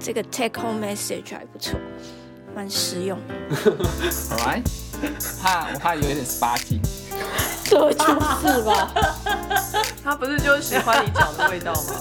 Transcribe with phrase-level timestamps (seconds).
[0.00, 1.78] 这个 take home message 还不错，
[2.54, 3.18] 蛮实用。
[4.30, 4.62] 好来，
[5.42, 6.80] 怕我怕有一点 sparky。
[7.64, 8.90] 这就是吧？
[10.02, 12.00] 他不是就喜欢你讲的味道吗？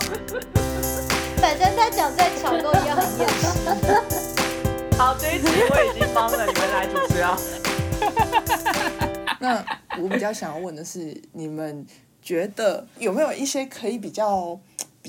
[1.42, 4.96] 反正他讲再巧都一样很厌世。
[4.98, 7.38] 好，这一集我已经帮了你们来主持啊。
[9.40, 9.64] 那
[10.02, 11.86] 我比较想要问的是，你们
[12.22, 14.60] 觉得有没有一些可以比较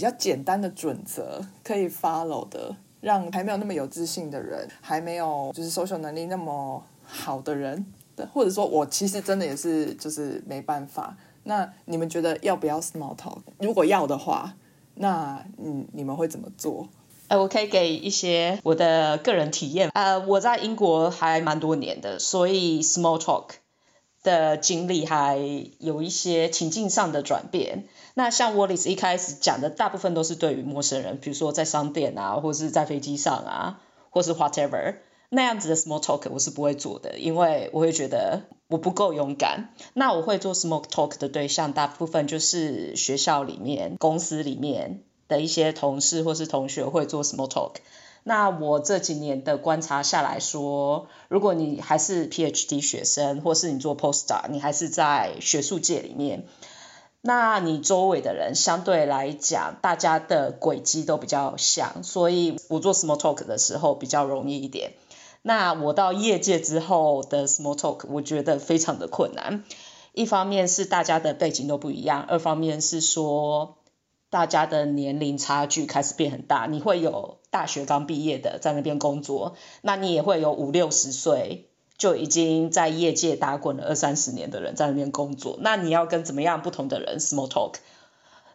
[0.00, 7.84] 比较简单的准则可以 follow 的，让还没有那么有自信的人，还没有就是说手能力那么好的人，
[8.32, 11.14] 或者说我其实真的也是就是没办法。
[11.42, 13.40] 那你们觉得要不要 small talk？
[13.59, 14.54] 如果要的话，
[14.95, 16.88] 那嗯你们会怎么做？
[17.28, 19.90] 呃，我可以给一些我的个人体验。
[19.92, 23.48] 呃，我在英国还蛮多年的，所以 small talk
[24.23, 25.38] 的经历还
[25.78, 27.84] 有一些情境上的转变。
[28.20, 34.96] 那像 Wallace 一开始讲的，大部分都是对于陌生人，比如说在商店啊，或是在飞机上啊，或是 whatever
[35.30, 39.73] 那样子的 small talk，我是不会做的，因为我会觉得我不够勇敢。
[39.95, 45.02] 那我会做 small talk 的对象，大部分就是学校里面、公司里面。
[45.29, 47.74] 的一些同事或是同学会做 small talk，
[48.24, 56.46] 那我这几年的观察下来说，如果你还是 PhD 学生，或是你做 postdoc，你还是在学术界里面，
[57.23, 64.93] 那你周围的人相对来讲，大家的轨迹都比较像，所以我做 small talk 的时候比较容易一点。
[65.43, 69.65] 那我到业界之后的 small talk，我觉得非常的困难。
[70.12, 73.77] 一方面是大家的背景都不一样，二方面是说。
[74.32, 81.69] 大家的年龄差距开始变很大，你会有大学刚毕业的在那边工作，那你也会有五六十岁
[82.00, 87.75] 就已经在业界打滚了二三十年的人在那边工作，那你要跟怎么样不同的人 small talk？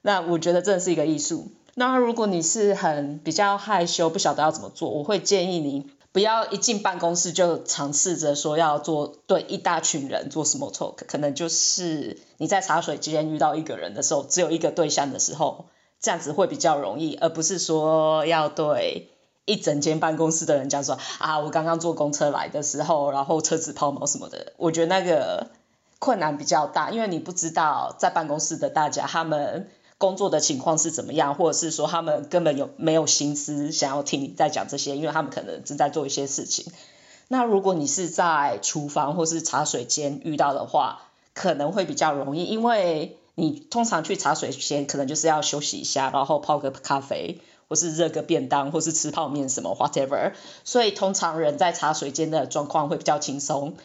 [0.02, 1.52] 那我觉得这是一个艺术。
[1.76, 15.68] 那如果你是很比较害羞，不晓得要怎么做，我会建议你不要一进办公室就尝试着说要做对一大群人做 small talk，可能就是你在茶水间遇到一个人的时候，只有一个对象的时候。
[15.98, 19.10] 这样子会比较容易，而不是说要对
[19.46, 24.54] 一整间办公室的人讲说啊，我刚刚坐公车来的时候，然后车子抛锚什么的。
[24.58, 25.52] 我觉得那个
[26.00, 36.66] 困难比较大，因为你不知道在办公室的大家他们工作的情况是怎么样，或者是说他们根本有没有心思想要听你在讲这些，因为他们可能正在做一些事情。
[37.28, 41.02] 那如果你是在厨房或是茶水间遇到的话，
[41.34, 43.18] 可能会比较容易，因为。
[43.38, 50.34] 你通常去茶水间，可能就是要休息一下，然后泡个咖啡，或是热个便当，或是吃泡面什么，whatever。
[50.64, 53.76] 所以通常人在茶水间的状况会比较轻松。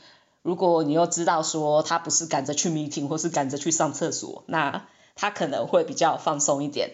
[0.42, 6.92] 如果你又知道说他不是赶着去 meeting，或是赶着去上厕所，那他可能会比较放松一点。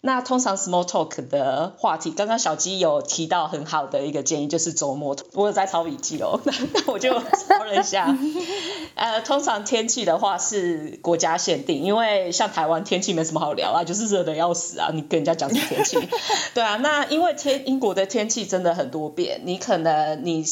[0.00, 5.16] 那通常 small talk 的话题，刚刚小鸡有提到很好的一个建议，就是周末。
[5.32, 8.16] 我有在抄笔记哦，那 那我就抄了一下。
[8.94, 14.90] 呃，通常天气的话是国家限定，因为像台湾天气没什么好聊啊，就是热的要死啊。
[14.94, 15.98] 你跟人家讲什么天气？
[16.54, 20.44] 对啊，那因为天英国的天气真的很多变，你可能你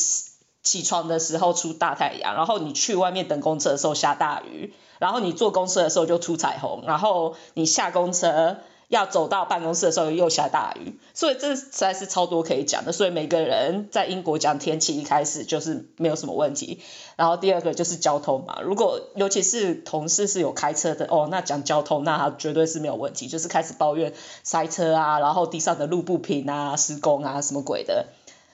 [0.65, 8.56] 起床的时候出大太阳，然后你去外面等公车的时候下大雨，然后你坐公车的时候就出彩虹，然后你下公车。
[8.89, 12.93] 要走到办公室的时候又下大雨，所以这实在是超多可以讲的。
[12.93, 16.81] 所以每个人在英国讲天气一开始就是没有什么问题。
[17.17, 24.13] 然后第二个就是交通嘛，如果尤其是同事是有开车的哦，那讲交通那他绝对是没有问题，就是开始抱怨
[24.45, 28.07] 塞车啊，然后地上的路不平啊，施工啊什么鬼的。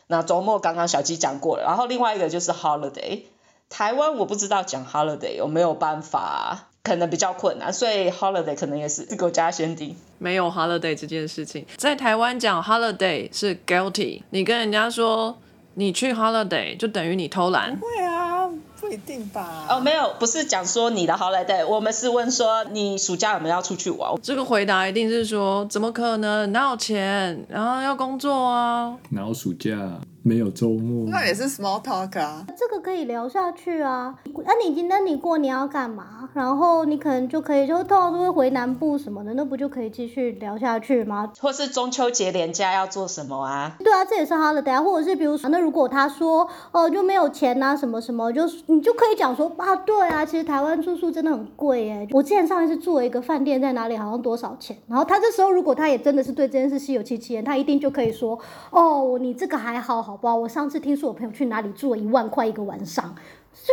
[0.06, 3.22] 那周末刚刚小鸡讲过了，然后另外一个就是 holiday，
[3.68, 6.68] 台湾我不知道讲 holiday 有没有办法。
[6.84, 9.94] 可能比较困难，所以 holiday 可能也是国家先定。
[10.18, 14.22] 没有 holiday 这件事情，在台湾讲 holiday 是 guilty。
[14.30, 15.38] 你跟人家说
[15.74, 17.78] 你去 holiday 就等于你偷懒。
[17.78, 18.50] 会啊，
[18.80, 19.64] 不一定吧？
[19.70, 24.20] 哦，没有，不是讲说你的 holiday，我们是问说你暑假有没有要出去玩。
[24.20, 26.50] 这个回答一定是说怎么可能？
[26.50, 27.46] 哪有钱？
[27.48, 28.98] 然后要工作啊？
[29.10, 30.00] 哪有暑假？
[30.24, 32.46] 没有周末，那也是 small talk 啊。
[32.56, 34.14] 这个可以聊下去啊。
[34.44, 36.28] 那你今天你过年要干嘛？
[36.32, 41.32] 然后你可能就可以就通常都会回南部什么的，那不就可以继续聊下去吗？
[41.40, 43.76] 或是中秋节连假要做什么啊？
[43.80, 44.82] 对啊，这也是 holiday 啊。
[44.82, 52.06] 或者是比如说，那如果他说哦就没有钱啊什么什么，就你就可以讲说啊，对啊，其实台湾住宿真的很贵哎。
[52.12, 54.76] 我之前上一次住了一个饭店在哪里，好像多少钱？
[54.86, 58.38] 然后他这时候如果他也真的是对这件事心有戚戚焉，他一定就可以说
[58.70, 60.02] 哦，你这个还好。
[60.02, 60.34] 好不好？
[60.36, 63.14] 我上次听说我朋友去哪里住了一万块一个晚上，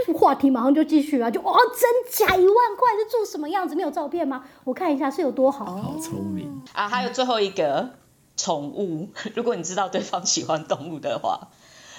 [0.06, 3.76] 这话题马上就继续啊，就哦，真假一万块是住什么样子？
[3.76, 4.44] 你有照片吗？
[4.64, 5.66] 我看一下是有多好。
[5.66, 6.88] 好聪明啊！
[6.88, 7.92] 还有最后一个
[8.38, 11.50] 宠物， 如果你知道对方喜欢动物的话。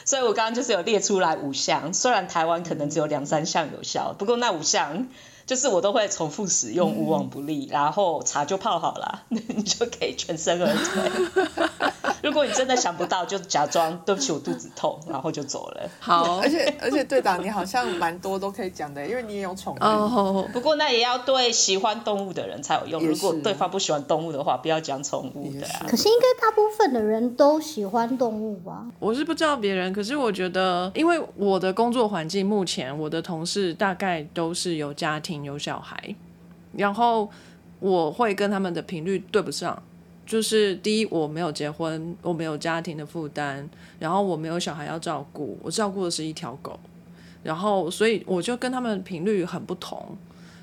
[0.02, 5.06] 所以我刚刚就是有列出来五项，虽然台湾可能只有两三项有效，不过那五项
[5.50, 7.66] 就是我都会重复使用，无往不利。
[7.72, 11.90] 然后茶就泡好了， 你就可以全身而退。
[12.22, 15.90] 如果你真的想不到，就假装对不起我肚子痛，然后就走了。
[15.98, 19.78] 好而，且 而且队长你好像蛮多都可以讲的，因为你也有宠物。
[19.80, 23.02] 哦，不过那也要对喜欢动物的人才有用。
[23.02, 25.66] 也如果对方不喜欢动物的话，不要讲宠物的。
[25.88, 28.86] 可是应该大部分的人都喜欢动物吧？
[29.00, 36.14] 我是不知道别人，可是我觉得，因为我的工作环境目前，我的同事大概都是有家庭有小孩，
[36.72, 37.30] 然后
[37.78, 39.82] 我会跟他们的频率对不上。
[40.26, 46.78] 就是第一，我没有结婚，我没有家庭的负担，然后我没有小孩要照顾，我照顾的是一条狗，
[47.42, 50.16] 然后所以我就跟他们频率很不同。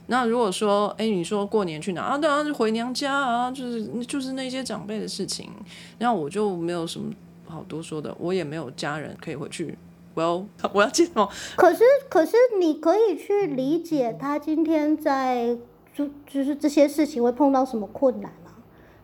[0.06, 2.18] 那如果说，哎，你说过年去哪啊？
[2.18, 5.52] 对啊，就回娘家啊，就是就是那些长辈的事情，
[6.00, 7.12] 那我就没有什么
[7.46, 9.78] 好多说的，我也没有家人可以回去。
[10.18, 11.30] 我要我要进什么？
[11.56, 15.56] 可是，可是你可以去理解他今天在
[15.94, 18.32] 就就是这些事情会碰到什么困难？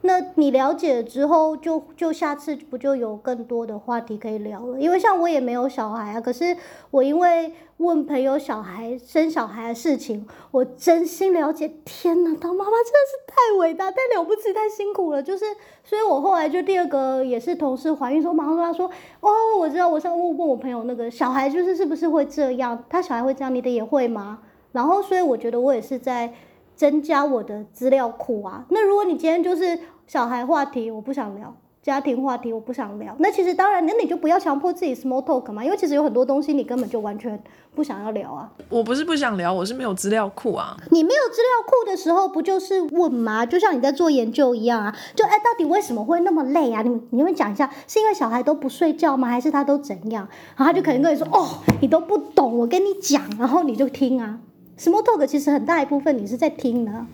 [0.05, 4.79] 那你了解了之后就，就下次不就有更多的话题可以聊了？
[4.79, 6.55] 因为像我也没有小孩啊，可是
[6.91, 15.23] 我因为问朋友小孩生小孩的事情，我真心了解，天哪，当妈妈真的是太伟大、太了不起、太辛苦了。
[15.23, 15.45] 就是，
[15.83, 18.89] 所以我后来就第二个也是同事怀孕，说马上跟他说，
[19.21, 24.39] 哦，我知道，我上问问我朋友那个小孩就是是不是会这样，他小孩会这样，你的也会吗？
[24.73, 26.33] 然后，所以我觉得我也是在
[26.75, 28.65] 增加我的资料库啊。
[28.69, 29.77] 那如果你今天就是
[30.07, 31.55] 小孩话题，我不想聊。
[31.81, 37.38] 家庭话题我不想聊，那其实当然，那你就不要强迫自己 small talk 嘛，因为其实有很多东西你根本就完全
[37.75, 38.50] 不想要聊啊。
[38.69, 40.77] 我不是不想聊，我是没有资料库啊。
[40.91, 43.45] 你没有资料库的时候，不就是问吗？
[43.45, 46.81] 就像你在做研究一样啊，就哎，到底为什么会那么累啊？
[46.83, 49.27] 你们你们讲一下，是因为小孩都不睡觉吗？
[49.27, 50.25] 还是他都怎样？
[50.55, 51.45] 然后他就可能跟你说，哦，
[51.81, 54.39] 你都不懂，我跟你讲，然后你就听啊。
[54.79, 57.05] small talk 其实很大一部分你是在听的啊。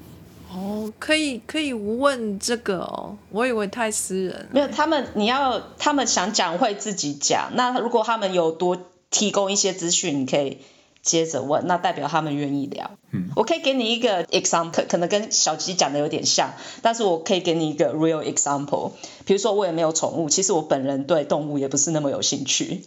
[0.51, 4.47] 哦，可以可以问这个哦，我以为太私人。
[4.51, 7.51] 没有，他们你要他们想讲会自己讲。
[7.53, 8.77] 那如果他们有多
[9.11, 10.57] 提供一些资讯，你可以
[11.03, 12.89] 接着问，那代表他们愿意聊。
[13.11, 18.91] 嗯，我可以给你一个 example，可能跟小吉讲的有点像，但是我可以给你一个 real example。
[19.25, 22.85] 比如说我也没有宠物，其实我本人对动物也不是那么有兴趣。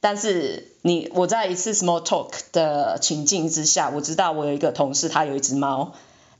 [0.00, 5.92] 但是你我在一次 small talk 的情境之下，我知道我有一个同事，他有一只猫。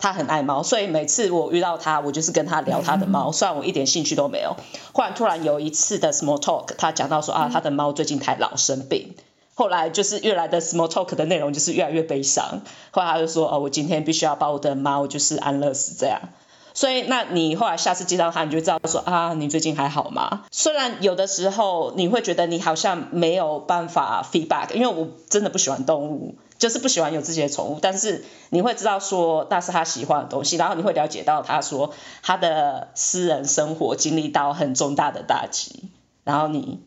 [0.03, 4.57] 他很爱猫，所以每次我遇到他，我就是跟他聊他的猫，虽然我一点兴趣都没有。
[4.93, 9.15] 忽然突然有一次的 small talk，他讲到说啊，他的猫最近太老生病。
[9.55, 12.63] 后来就是越来的 small talk 的内容就是越来越悲伤。
[12.91, 16.21] 后来他就说哦，我今天必须要把我的猫就是安乐死这样。
[16.75, 20.47] 所以那你后来下次见到他，你就知道说啊，你最近还好吗？
[20.51, 26.35] 虽然有的时候你会觉得你好像没有办法 feedback，因为我真的不喜欢动物。
[26.63, 31.93] 就是不喜欢有自己的宠物，但是你会知道说那是他喜欢的东西，然后你会了解到他说
[32.23, 35.91] 他的私人生活经历到很重大的打击，
[36.23, 36.79] 然后你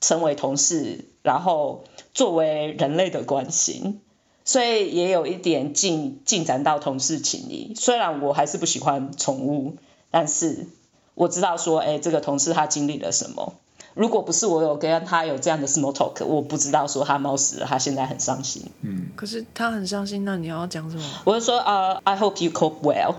[0.00, 1.84] 成为同事，然后
[2.14, 4.00] 作为人类的关心，
[4.46, 7.74] 所以也有一点进进展到同事情谊。
[7.76, 9.76] 虽然我还是不喜欢宠物，
[10.10, 10.66] 但是
[11.12, 13.52] 我知道说，哎，这个同事他经历了什么。
[13.94, 18.62] 如果不是我有跟他有这样的 small talk，我不知道说他猫死了，他现在很伤心。
[18.82, 21.02] 嗯可是他很伤心，那你要讲什么？
[21.24, 23.14] 我就说呃、i hope you cope well。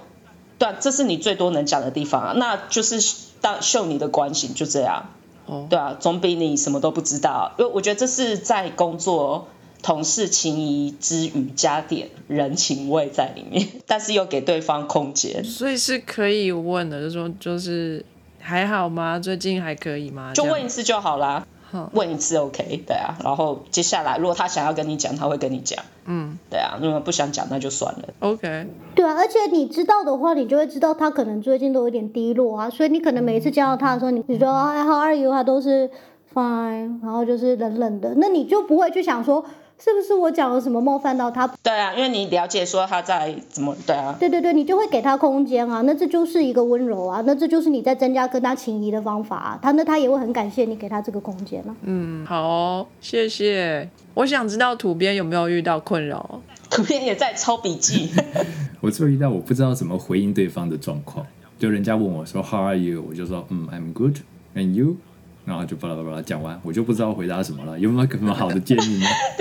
[0.58, 3.02] 对啊，这是你最多能讲的地方啊，那就是
[3.42, 5.10] 当秀你的关心，就这样。
[5.48, 7.54] 哦，对啊，总比你什么都不知道。
[7.58, 9.48] 因为我觉得这是在工作
[9.82, 15.44] 同事情谊之余加点人情味在里面，但是又给对方空间。
[15.44, 18.06] 所以是可以问的，就说就是
[18.42, 19.20] 还好吗？
[19.20, 20.34] 最近还可以吗？
[20.34, 23.16] 就问一次就好啦好，问一次 OK，对啊。
[23.24, 26.78] 然后接下来如果他想要跟你讲，他会跟你讲，嗯对啊。
[26.82, 28.10] 如果不想讲，那就算了。
[28.20, 35.90] ，OK，对啊，而且你知道的话，你就会知道他可能最近都有点低落啊，所以你可能每一次见到他的时候，你你说哎 how are you，他都是
[36.34, 39.46] fine，然后就是冷冷的，那你就不会去想说
[39.84, 41.48] 是不是我讲了什么冒犯到他？
[41.64, 44.16] 对啊，因为你了解说他在怎么，对啊。
[44.20, 51.76] 对对对，你就会给他空间啊，那这就是一个温柔啊，那这就是你在增加跟他情谊的方法啊，他那他也会很感谢你给他这个空间啊。
[51.82, 53.90] 嗯，好哦、谢谢。
[54.14, 56.42] 我想知道土边有没有遇到困扰？
[56.70, 58.12] 图片也在抄笔记，
[58.82, 61.26] 我注意到我不知道怎么回应对方的状况，
[61.58, 63.04] 就人家问我说 How are you？
[63.10, 64.18] 我就说嗯 I'm good
[64.56, 64.96] and you，
[65.44, 67.78] 然后就巴拉巴拉讲完，我就不知道回答什么了。
[67.80, 69.06] 有没有什么好的建议呢？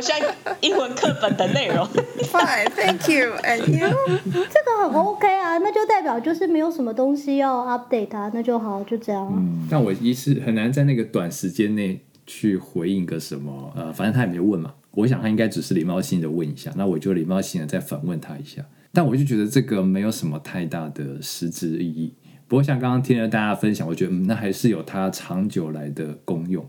[0.00, 0.18] 像
[0.60, 1.86] 英文课本的内容。
[2.24, 3.32] Fine, thank you.
[3.42, 3.96] And you?
[4.32, 9.34] 这个很 OK 啊，那就代表就是没有什么东西要 update 啊，那就好，就这样啊。
[9.36, 22.14] 嗯，但我一时很难在那个短时间内去回应个什么，呃，反正他也没问嘛，我想他应该只是礼貌性的问一下，那我就礼貌性的再反问他一下，但我就觉得这个没有什么太大的实质意义。
[22.46, 26.68] 不过像刚刚听了大家分享，我觉得嗯，那还是有它长久来的功用，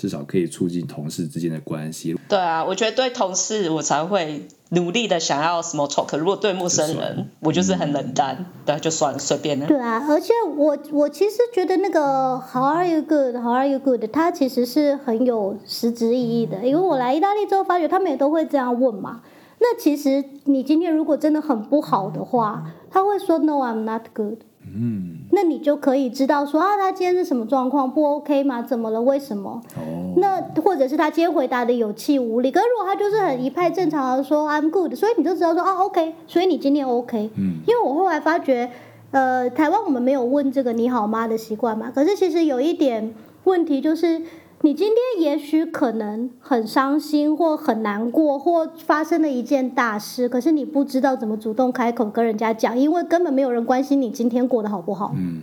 [0.00, 2.16] 至少可以促进同事之间的关系。
[2.26, 9.66] 对啊，我觉得对同事我才会努力的想要 small talk，如果对陌生人，我就是很冷淡，对，就算了，随便了。
[9.66, 13.36] 对啊，而且我我其实觉得那个 How are you good?
[13.36, 14.02] How are you good?
[14.10, 19.20] 它其实是很有实质意义的，因为我来意大利之后发觉他们也都会这样问嘛。
[19.58, 24.38] 那其实你今天如果真的很不好的话，他会说 No, I'm not good。
[24.74, 28.62] 嗯，那你就可以知道说啊，他今天是什么状况，不 OK 吗？
[28.62, 29.00] 怎么了？
[29.00, 29.60] 为什么？
[29.76, 37.30] 哦，那或者是他今天回答的有气无力，可是如果他就是很一派正常的说 I'm good，所以你就知道说啊 OK，所以你今天 OK。
[37.36, 38.70] 嗯，因为我后来发觉，
[39.10, 44.22] 呃，台湾我们没有问这个你好吗的习惯嘛，可是其实有一点问题就是。
[44.62, 55.14] 你今天也许可能很伤心，或很难过，或发生了一件大事，可是你不知道怎么主动开口跟人家讲，因为根本没有人关心你今天过得好不好。
[55.16, 55.40] 嗯，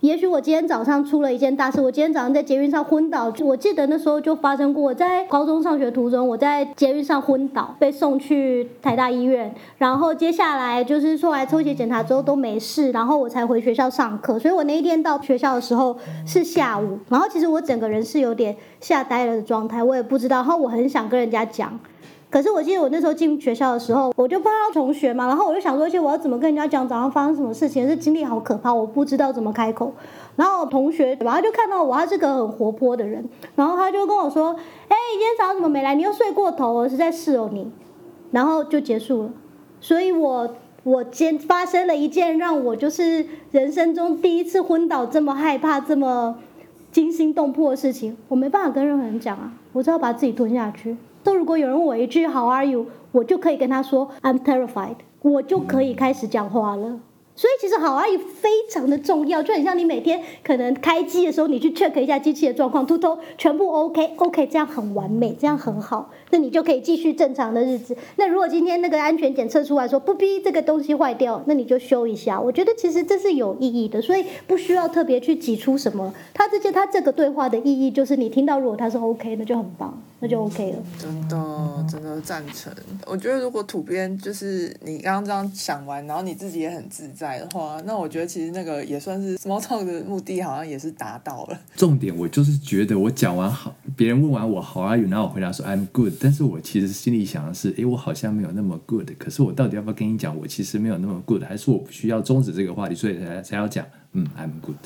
[0.00, 3.32] 也许我今天早上出了一件大事，我今天早上在捷运上昏倒。
[3.40, 9.52] 我记得那时候就发生过，在高中上学途中，我在捷运上昏倒，被送去台大医院。
[9.76, 14.38] 然后接下来就是后来抽血检查之后都没事，然后我才回学校上课。
[14.38, 20.36] 所以我那一天到学校的时候是下午，然后其实我整个人是有点吓呆了的状态，我也不知道。
[20.36, 21.76] 然后我很想跟人家讲。
[22.30, 27.88] 可是我记得我那时候进学校的时候，我就碰到同学嘛，然后我就想说，而且我要怎么跟人家讲早上发生什么事情？
[27.88, 29.92] 这经历好可怕，我不知道怎么开口。
[30.36, 34.50] 然后同学，然后就看到我，他是个很活泼的人，然后他就跟我说
[34.88, 35.94] ：“哎，你今天早上怎么没来？
[35.94, 37.72] 你又睡过头了，实在是哦你。”
[38.30, 39.30] 然后就结束了。
[39.80, 46.36] 所以我我今发生了一件让我就是人生中第一次昏倒这么害怕、这么
[46.92, 50.98] 惊心动魄的事情，我没办法跟任何人讲啊，我只好把自己吞下去。
[51.28, 57.00] 都如果有人问我一句 How are you，我就可以跟他说 I'm terrified，我就可以开始讲话了。
[57.36, 67.96] 所以其实 How are you 非常的重要，就很像你每天可能开机的时候，你去 check 一下机器的状况，突突全部 OK OK，这样很完美，这样很好，那你就可以继续正常的日子。
[68.16, 72.40] 那如果今天那个安全检测出来说不逼这个东西坏掉，那你就修一下。
[72.40, 76.12] 我觉得其实这是有意义的，所以不需要特别去挤出什么。
[76.34, 80.78] 他这些他这个对话的意义就是你听到如果他是 OK，那就很棒，那就 OK 了。
[80.98, 82.72] 真的，真的赞成。
[83.06, 91.58] 我觉得如果土编就是你刚刚这样想完，然后你自己也很自在的话，那我觉得其实那个也算是 small talk 的目的，好像也是达到了。
[91.76, 104.76] 重点我就是觉得我讲完好，别人问完我 How are you，然后我回答说 I'm good，但是我其实心里想的是，诶，我好像没有那么 good，可是我到底要不要跟你讲，我其实没有那么 good，还是我不需要终止这个话题，所以才才要讲，嗯，I'm good。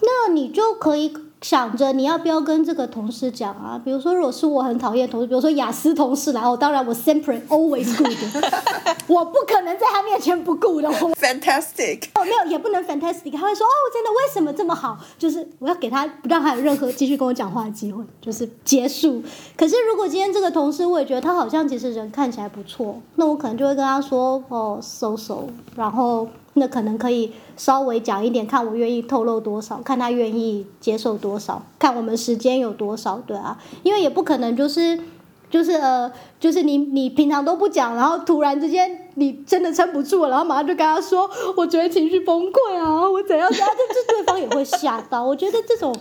[0.00, 3.80] 那你就可以想着你要不要跟这个同事讲啊？
[3.82, 8.12] 比如说，如果是我很讨厌同事，比如说雅思同事来，哦，当然我 sempre always good，
[9.08, 10.90] 我不可能在他面前不 good 的。
[10.90, 13.32] Fantastic，哦，没有，也不能 fantastic。
[13.32, 14.98] 他会说，哦，真的，为什么这么好？
[15.18, 19.22] 就是我要给他不让他有任何继续跟我讲话的机会，就是结束。
[19.56, 34.98] 可是如果今天这个同事，我也觉得他好像其实人看起来不错，那我可能就会跟他说，哦，so so，然后那可能可以稍微讲一点，看我愿意透露多少，看他愿意接受多少，看我们时间有多少，对啊，因为也不可能就是。
[35.50, 45.24] 就是呃，就是你你平常都不讲，然后突然之间你真的撑不住了，然后马上就跟他说，我觉得情绪崩溃啊，我怎样怎样，这这对方也会吓到。
[45.24, 45.92] 我觉得这种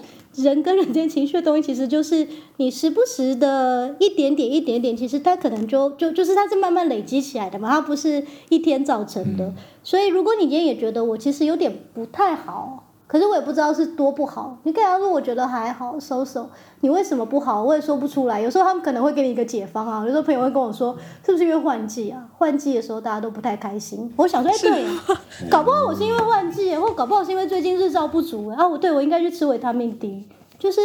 [0.44, 2.28] 人跟人之间情绪的东西，其实就是
[2.58, 9.54] 你时不时的一点点一点点，其实它可能就就就是它是慢慢累积起来的嘛，它不是一天造成的。
[9.84, 12.86] 所以如果你今天也觉得我其实有点不太好。
[13.10, 16.48] 可是我也不知道是多不好，你跟他说我觉得还好，收手。
[16.82, 17.64] 你为什么不好？
[17.64, 18.40] 我也说不出来。
[18.40, 20.02] 有时候他们可能会给你一个解方啊。
[20.06, 22.30] 有时候朋友会跟我说，是不是因为换季啊？
[22.38, 24.14] 换季的时候大家都不太开心。
[24.16, 28.68] 我想说，哎，对，搞不好我是因为换季，或搞不好是因为最近日照不足啊。
[28.68, 30.28] 我对我应该去吃维他命 D。
[30.60, 30.80] 就是，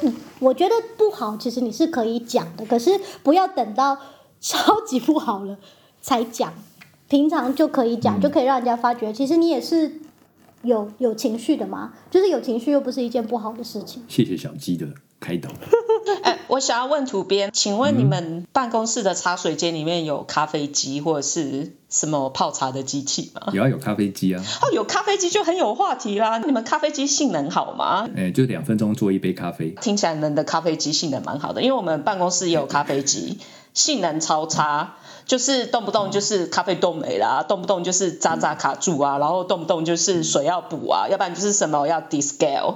[0.00, 3.98] 嗯，我觉得不好，其实你是可以讲的，可是不要等到
[4.40, 5.58] 超级不好了
[6.00, 6.54] 才讲，
[7.10, 10.00] 平常就可以讲，就可以让人家发觉，其实你也是。
[10.62, 14.02] 有有情绪的嘛，就是有情绪又不是一件不好的事情。
[14.08, 14.86] 谢谢小鸡的
[15.20, 15.50] 开导。
[16.22, 23.52] 哎，我想要问土编，请问你们办公室的茶水间里面有咖啡机或者是什么泡茶的机器吗？
[23.52, 26.38] 有啊，有咖啡机啊，哦，有咖啡机就很有话题啦。
[26.38, 28.08] 你们咖啡机性能好吗？
[28.16, 29.70] 哎，就两分钟做一杯咖啡。
[29.82, 33.38] 听起来你们的咖啡机性能蛮好的，因为我们办公室也有咖啡机，
[33.74, 34.96] 性能超差，
[35.28, 42.74] 就是动不动就是咖啡豆没啦，动不动就是渣渣卡住啊，然后动不动就是水要补啊，要不然就是什么要 descale。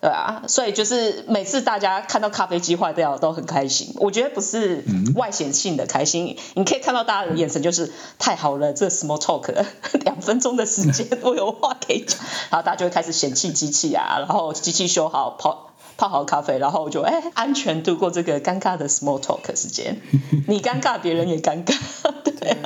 [0.00, 3.94] 对啊，所以就是每次大家看到咖啡机坏掉都很开心。
[3.96, 4.84] 我觉得不是
[5.16, 9.50] 外显性的开心，你可以看到大家的眼神就是太好了，这 small talk
[10.04, 12.20] 两分钟的时间我有话可以讲，
[12.50, 20.00] 然后大家就会开始嫌弃机器啊，然后机器修好泡泡好咖啡，然后就哎安全度过这个尴尬的 small talk 时间。
[20.48, 21.74] 你尴尬，别人也尴尬。
[22.24, 22.56] 对，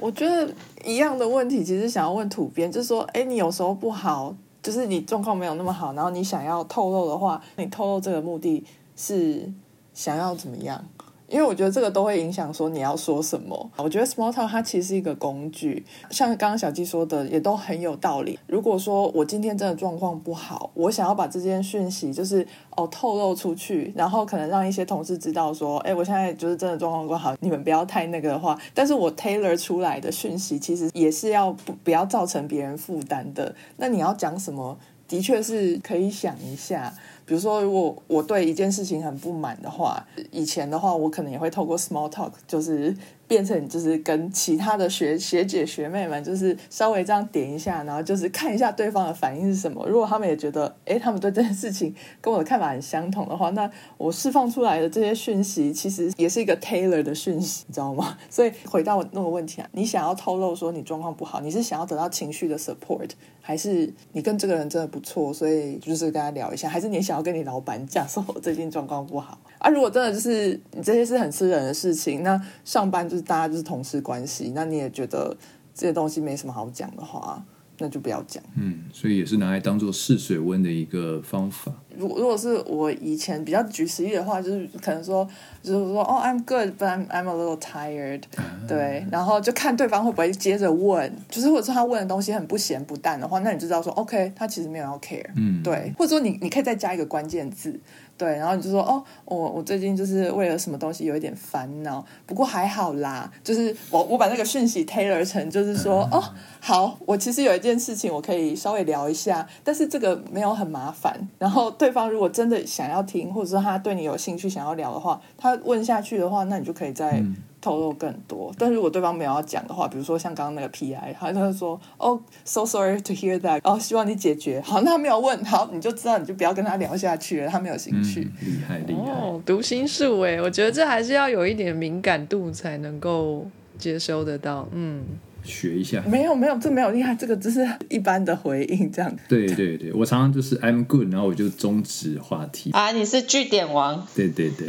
[0.00, 0.52] 我觉得
[0.84, 4.34] 一样的问题，其实想要问土编，就是说，哎，你有时候不好。
[4.62, 8.62] 就是你状况没有那么好，然后你想要透露的话，你透露这个目的
[8.94, 9.50] 是
[9.94, 10.84] 想要怎么样？
[11.30, 13.70] 因为我觉得这个都会影响说你要说什么。
[13.76, 18.38] 我觉得 small talk 它其实是一个工具，像刚刚小鸡说的也都很有道理。
[18.48, 22.46] 如果说我今天真的状况不好，我想要把这件讯息就是
[22.76, 28.58] 哦透露出去，然后可能让一些同事知道说，哎，我现在就是真的状况不好，你们不要太那个的话。
[28.74, 33.54] 但是我 tailor 出来的讯息其实也是要不不要造成别人负担的。
[33.76, 36.92] 那你要讲什么，的确是可以想一下。
[37.30, 42.92] 比如说，如果我对一件事情很不满的话，以前的话，我可能也会透过 small talk，就是
[43.28, 49.86] 变成就是跟其他的学学姐学妹们，就是稍微这样点一下，然后就是看一下对方的反应是什么。
[49.86, 58.18] 如果他们也觉得，哎，他们对这件事情跟我的看法很相同的话，那我释放出来的这些讯息，其实也是一个 tailor 的讯息，你知道吗？
[58.28, 63.10] 所以回到那个问题啊，你想要透露说你状况不好，你是想要得到情绪的 support，
[63.50, 69.68] 还是你跟这个人真的不错，所以就是跟他聊一下，还是你想要跟你老板讲说我最近状况不好啊？
[69.68, 75.36] 如果真的就是你这些是很私人的事情，那上班就是大家就是同事关系，那你也觉得
[75.74, 77.44] 这些东西没什么好讲的话，
[77.80, 78.42] 那就不要讲。
[78.56, 81.72] 嗯，所以也是拿来当做试水温的一个方法。
[81.96, 85.28] 如如果是我以前比较举实例的话，就是可能说，
[85.62, 88.22] 就是说，哦，I'm good, but I'm I'm a little tired。
[88.68, 95.26] 对，然后就看对方会不会接着问，就是或者说他问的东西很不咸不淡的话，那你就知道说，OK，他其实没有要 care。
[95.36, 97.78] 嗯，对，或者说你你可以再加一个关键字。
[98.20, 103.32] 对，然后你就说哦，我我最近就是为了什么东西有一点烦恼，不过还好啦。
[103.42, 106.22] 就是我我把那个讯息 tailor 成，就是说哦，
[106.60, 111.18] 好，我其实有一件事情我可以稍微聊一下，但是这个没有很麻烦。
[111.38, 117.24] 然后对方如果真的想要听，或者说他对你有兴趣想要聊的话，他问下去的话，那你就可以再
[117.60, 118.52] 透露更多。
[118.58, 124.60] 但如果对方没有要讲的话，比如说像刚刚那个 PI，他就会说哦，so sorry to hear that，哦，希望你解决。
[124.60, 128.20] 好，那他没有问，好，你就知道你就不要跟他聊下去了，他没有兴趣。
[128.40, 129.10] 厉害厉害。
[129.12, 133.46] 哦，读心术哎，我觉得这还是要有一点敏感度才能够
[133.78, 134.68] 接收得到。
[134.72, 135.02] 嗯，
[135.42, 136.02] 学一下。
[136.06, 139.14] 没有没有，这没有厉害，这个只是一般的回应这样。
[139.28, 142.70] 对对对，我常常就是 I'm good，然后我就终止话题。
[142.72, 144.06] 啊，你是据点王。
[144.14, 144.68] 对对对，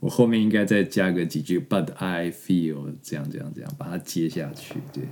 [0.00, 4.74] 我后面应该再加个几句，But I feel 这样这样这样，把它接下去。
[4.92, 5.04] 对，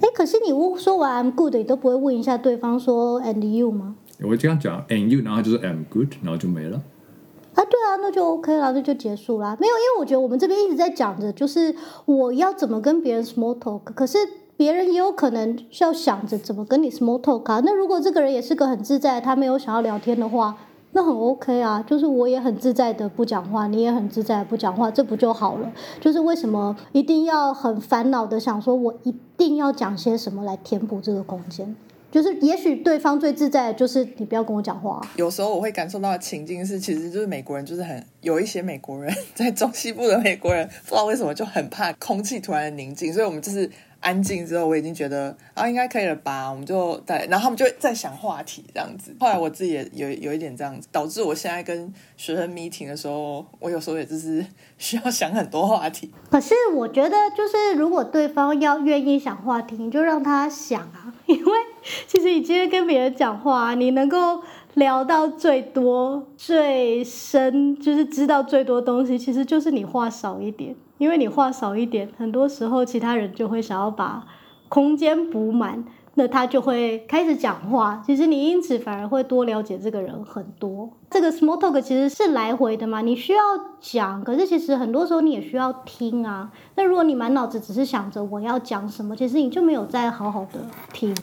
[0.00, 3.96] 哎，可是你说完 I'm good，你都不会问一下对方说 And you 吗？
[4.22, 6.82] 我这样讲 And you，然后就说 I'm good，然后就没了。
[7.54, 9.56] 啊，对啊，那就 OK 了，那就结束啦。
[9.60, 11.74] 没有，因为我觉得我们这边一直在讲着，就是
[12.06, 14.18] 我要怎么跟别人 small talk，可是
[14.56, 17.60] 别人也有可能是要想着怎么跟你 small talk 啊。
[17.64, 20.56] 那如果这个人也是个很自在，他没有想要聊天的话，
[20.96, 21.84] 那很 OK 啊。
[21.86, 25.70] 就是我也很自在的不讲话，你也很自在的不讲话，这不就好了？
[26.00, 31.76] 就是为什么一定要很烦恼的想说，我一定要讲些什么来填补这个空间？
[32.10, 43.70] 就是也许对方最自在的就是你不要跟我讲话、有时候我会感受到的情境是，其实就是美国人就是很有一些美国人 在中西部的美国人，不知道为什么就很怕空气突然宁静，所以我们就是
[44.06, 49.12] 安静之后，我已经觉得啊应该可以了吧，我们就在，然后他们就在想话题这样子。
[49.18, 54.46] 后来我自己也有有一点这样子，导致我现在跟学生 meeting 的时候，我有时候也就是
[54.78, 56.12] 需要想很多话题。
[56.30, 61.52] 可是我觉得，就是如果对方要愿意想话题，你就让他想啊，因为
[62.06, 64.40] 其实你今天跟别人讲话，你能够
[64.74, 70.76] 聊到最多、最深，就是知道最多东西，其实就是你话少一点。
[70.98, 74.26] 因为你话少一点，很多时候其他人就会想要把
[74.68, 78.02] 空间补满，那他就会开始讲话。
[78.06, 80.90] 其实你因此反而会多了解这个人很多。
[81.10, 83.40] 这个 small talk 其实是来回的嘛，你需要
[83.80, 86.50] 讲，可是其实很多时候你也需要听啊。
[86.74, 90.60] 那如果你满脑子只是想着我要讲什么，其实你就没有在好好的
[90.92, 91.14] 听。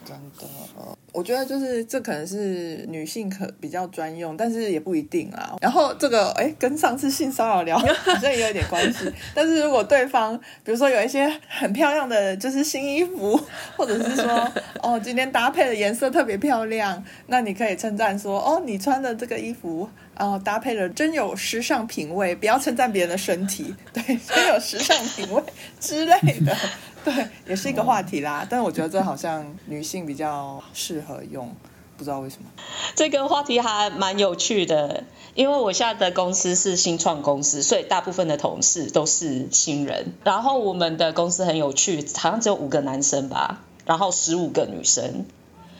[1.14, 5.54] 我觉得就是这可能是女性可比较专用，但是也不一定啦。
[5.60, 9.10] 然后这个哎，跟上次性骚扰聊 好像也有点关系。
[9.32, 13.40] 但是如果对方比如说有一些很漂亮的就是新衣服，
[13.76, 25.40] 或者是说哦今天搭配的颜色特别漂亮，那你可以称赞说哦你穿的这个衣服啊搭配的真有时尚品味，不要称赞别人的身体，对，真有时尚品味
[25.78, 26.56] 之类的。
[27.12, 28.46] 对，也是一个话题啦。
[28.48, 31.54] 但是我觉得这好像女性比较适合用，
[31.98, 32.48] 不知道为什么。
[32.94, 40.14] 这个话题还蛮有趣的，因为我现在的公司是新创公司，所以大部分的同事都是新人。
[40.24, 45.26] 然后我们的公司很有趣，好像只有五个男生吧，然后十五个女生。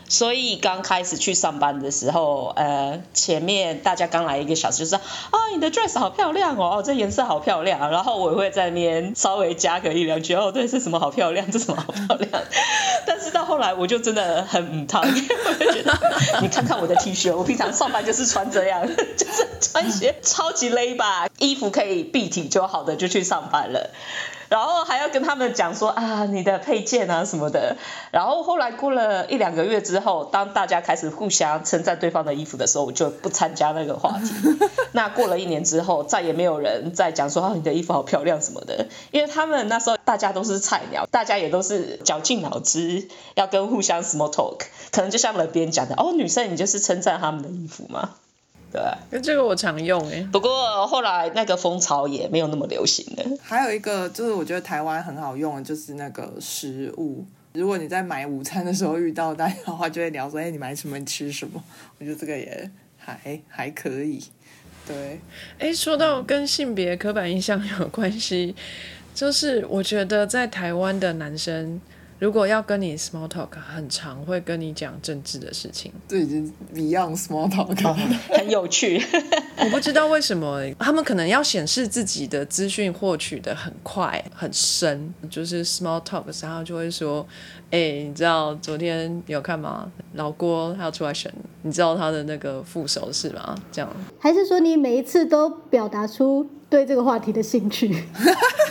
[0.09, 7.91] 所以刚开始去上班的时候，呃，前面大家刚来一个小时，就说啊，你的 dress 好漂亮哦，哦，这颜色好漂亮。
[7.91, 12.43] 然后我会在那边稍微加个一两句，哦，对，是什么好漂亮，这什么好漂亮。
[13.07, 15.99] 但是到后来，我就真的很讨厌，我就觉得
[16.43, 18.87] 你看看我的 T 恤，我平常上班就是穿这样，
[19.17, 23.91] 就是穿一些超级勒吧，衣服可以蔽体就好的，就去上班了。
[24.55, 27.77] 然后还要跟他们讲说啊，你的配件啊什么的。
[28.13, 34.33] 然后后来过了一两个月之后，当大家开始互相称赞对方的衣服的时候，我就不参加那个话题。
[34.93, 44.61] 那过了一年之后，再也没有人再讲说啊，你的衣服好漂亮什么的，因为他们那时候大家都是菜鸟，大家也都是绞尽脑汁要跟互相 small talk，
[44.93, 48.11] 可能就像了别人讲的哦，女生你就是称赞他们的衣服吗？
[48.75, 53.25] 对，那这个我常用哎，不过后来那个风潮也没有那么流行了。
[53.41, 57.25] 还有一个就是我觉得台湾很好用的，就是那个食物。
[57.53, 60.99] 如果你在买午餐的时候遇到大家的话，就会聊说：“哎，你买什么？
[60.99, 61.63] 你吃什么？”
[62.01, 64.21] 我觉得这个也还还可以。
[64.89, 65.21] 对，
[65.61, 68.57] 哎，说到跟性别刻板印象有关系，
[69.15, 71.81] 就是我觉得在台湾的男生。
[72.21, 77.95] 如果要跟你 small talk，很常会跟你讲政治的事情，这已经 beyond small talk，
[78.29, 79.03] 很有趣。
[79.59, 87.27] 我不知道为什么他们可能要显示自己的资讯获取的很快很深，就是 small talk，然后就会说
[87.71, 89.91] ：“哎，你知道昨天有看吗？
[90.15, 98.05] 老郭他要出来选，你知道他的那个副手是吗？”这样，还是说你每一次都表达出对这个话题的兴趣？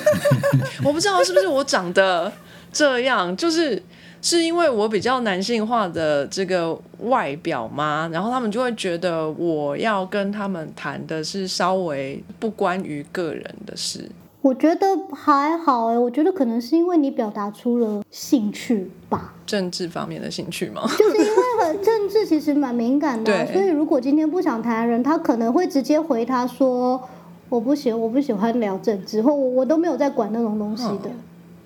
[0.84, 2.32] 我不知道是不是我长得。
[2.74, 3.82] 这样就是
[4.22, 8.10] 是因为我比较男性化的这个外表吗？
[8.12, 14.10] 然后他们就会觉得我要跟他们谈的是稍微不关于个人的事。
[14.42, 20.82] 我觉得还好哎，我觉得可能是因为你表达出了兴趣吧，政治方面的兴趣吗？
[20.98, 27.02] 就是因为很政治其实蛮敏感的， 所以如果今天不想谈的人，他可能会直接回他说
[27.48, 31.10] 我不喜我不喜欢聊政治，或我我都没有在管那种东西的。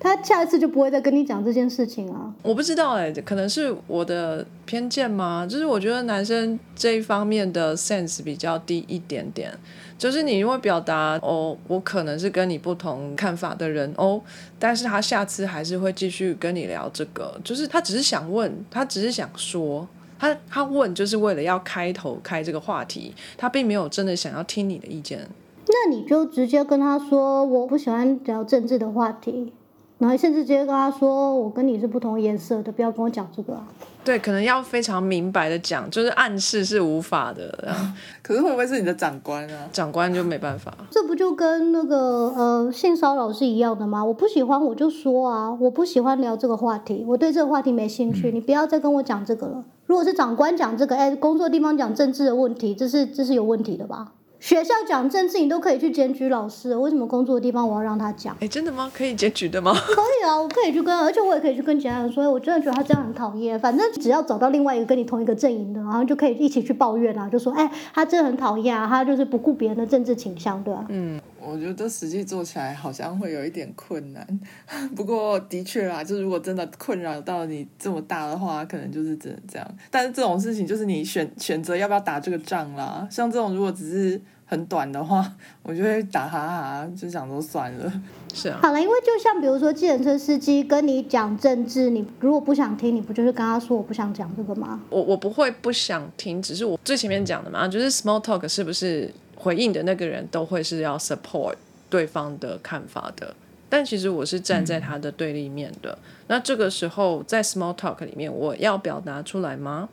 [0.00, 2.32] 他下一次就不会再跟你讲这件事情啊！
[2.42, 5.46] 我不知道哎，可能是我的偏见吗？
[5.48, 9.52] 就是我觉得男生这一方面的 sense 比较低一点点。
[9.98, 14.20] 就是你因为表达哦，我可能是跟你不同看法的人哦，
[14.56, 17.36] 但是他下次还是会继续跟你聊这个。
[17.42, 25.28] 就是他只是想问，他只是想说，他他问就是为了要开头开这个话题，他并没有真的想要听你的意见。
[25.66, 29.52] 那你就直接跟他说，我不喜欢聊政治的话题。
[29.98, 33.66] 然后甚至直接跟他说：“我跟你是不同颜色的，不要跟我讲这个啊。”
[34.04, 37.74] 对，可能要非常明白的讲，就是暗示是无法的。
[38.22, 39.68] 可是会不会是你的长官啊？
[39.72, 40.72] 长官就没办法。
[40.90, 44.02] 这不就跟那个呃性骚扰是一样的吗？
[44.04, 49.64] 我不喜欢我就说啊，我不喜欢聊这个话题，我对这个话题没兴趣，你不要再跟我讲这个了。
[49.86, 54.12] 如果是长官讲这个，哎，工作地方讲政治的问题，这是这是有问题的吧？
[54.40, 58.36] 学校讲政治，你都可以去检举老师，为什么工作的地方我要让他讲？
[58.40, 58.90] 哎，真的吗？
[58.94, 59.72] 可以检举的吗？
[59.74, 63.58] 可以啊，我可以去跟，而且我也可以去跟其他人说，我真的觉得他这样很讨厌。
[63.58, 70.84] 反正只要找到另外一个跟你同一个阵营的，然后就可以一起去抱怨啊，就说，哎，他真的很讨厌啊，他就是不顾别人的政治倾向，对吧？
[70.88, 74.40] 嗯，我觉得实际做起来好像会有一点困难，
[74.94, 79.66] 不过的确啦，就是如果真的困扰到你这么大的话，可能就是只能这样。
[79.90, 84.20] 但是这种事情就是你选选择要不要打这个仗啦，像这种如果只是。
[84.50, 85.30] 很短的话，
[85.62, 88.02] 我就会打哈哈，就想说算了。
[88.32, 88.58] 是啊。
[88.62, 94.80] 好了，因为就像比如说，计程车司机跟你讲政治，你如果不想听，你不就是跟他说我不想讲这个吗？
[94.88, 101.54] 我我不会不想听，只是我最前面讲的嘛，就是 small talk 是不是回应的那个人都会是要 support
[101.88, 103.34] 对方的看法的？
[103.70, 105.96] 但其实我是站在他的对立面的。
[106.26, 109.88] 那这个时候在 small talk 里面，我要表达出来吗？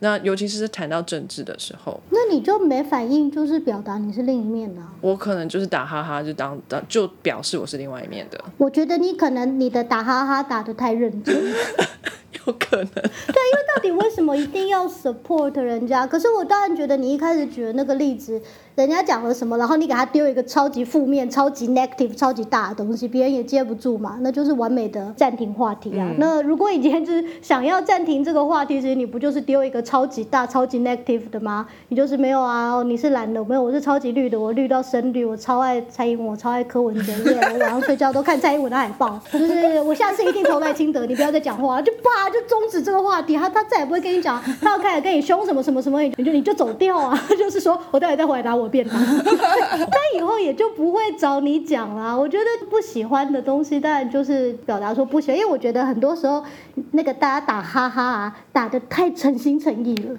[0.00, 4.82] 那尤其是谈到政治的时候，那你就没反应，就是表达你是另一面的。
[5.00, 8.44] 我可能就是打哈哈，就当当就表示我是另外一面的。
[8.58, 11.34] 我觉得你可能你的打哈哈打的太认真。
[12.46, 12.86] 有可能。
[12.92, 16.06] 对，因为到底为什么一定要 support 人家？
[16.06, 18.40] 可是我当然觉得你一开始举的那个例子，
[18.76, 26.06] 人家讲了什么，然后你给他丢一个超级负面、超级 negative、超级大的东西，别人也接不住嘛，那就是完美的暂停话题啊。
[26.18, 31.66] 那如果你今天就是想要暂停这个话题，其实你不就是丢一个超级大、超级 negative 的吗？
[31.88, 52.16] 你就是没有啊，哦你是蓝的，没有，我是超级绿的，我绿到深绿，我超爱蔡英文，我超爱柯文哲，耶， 我晚上睡觉都看蔡英文的海报，就是我下次一定投赖清德，你不要再讲话，就啪就终止这个话题，他他再也不会跟你讲，他要开始跟你凶什么什么什么，你就你就走掉啊， 就是说我待会再回来拿我便当， 他以后也就不会找你讲啦。
[52.16, 56.42] 我觉得不喜欢的东西，当然就是表达说不喜欢，因为我觉得很多时候
[56.90, 60.16] 那个大家打哈哈啊，打的太诚心诚意了。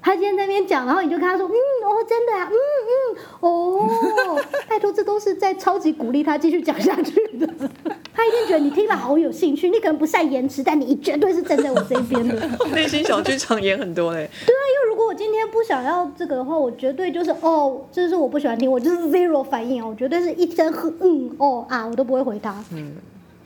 [0.00, 2.54] 他今天在那边讲，然后你就跟他说，嗯，哦，真的啊，嗯
[2.88, 7.48] 嗯，哦，拜托，这都是在超级鼓励他继续讲下去的。
[8.22, 12.48] 他一定觉得你听了好有兴趣，你可能不善言辞，但你绝对是站在我这边的。
[12.72, 14.30] 内心小剧场也很多嘞。
[14.46, 22.54] 对啊，因为如果我今天不想要这个的话，我绝对就是哦，这是我不喜欢听，我就是 zero 反应啊，我绝对是一声哼嗯哦啊，我都不会回他。
[22.72, 22.92] 嗯。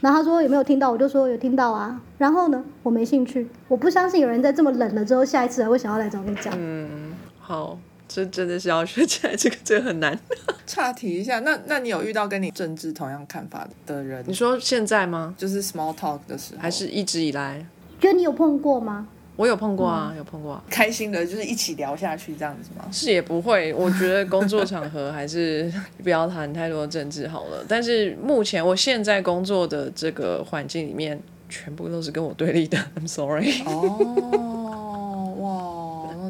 [0.00, 1.98] 然后他说有没有听到，我就说有听到啊。
[2.18, 6.52] 然后呢，我没兴趣，我不相信有人在这么冷了之后，下一次还会想要来找你讲。
[6.54, 10.18] 嗯，好，这真的是要学起来，这个这个很难。
[10.66, 14.24] 岔题一下，那那你有遇到跟你政治同样看法的人？
[14.26, 15.34] 你说现在吗？
[15.38, 17.64] 就是 small talk 的时候，还是一直以来？
[18.00, 19.08] 就你有碰过吗？
[19.36, 20.64] 我有碰过啊，有碰过、啊。
[20.70, 22.86] 开心的，就是一起聊下去这样子吗？
[22.90, 25.70] 是也不会，我觉得工作场合还是
[26.02, 27.62] 不要谈太多政治好了。
[27.68, 32.78] 但是目前我现在工作的这个环境里面，全部都是跟我对立的。
[32.98, 33.62] I'm sorry。
[33.66, 35.75] 哦，哇，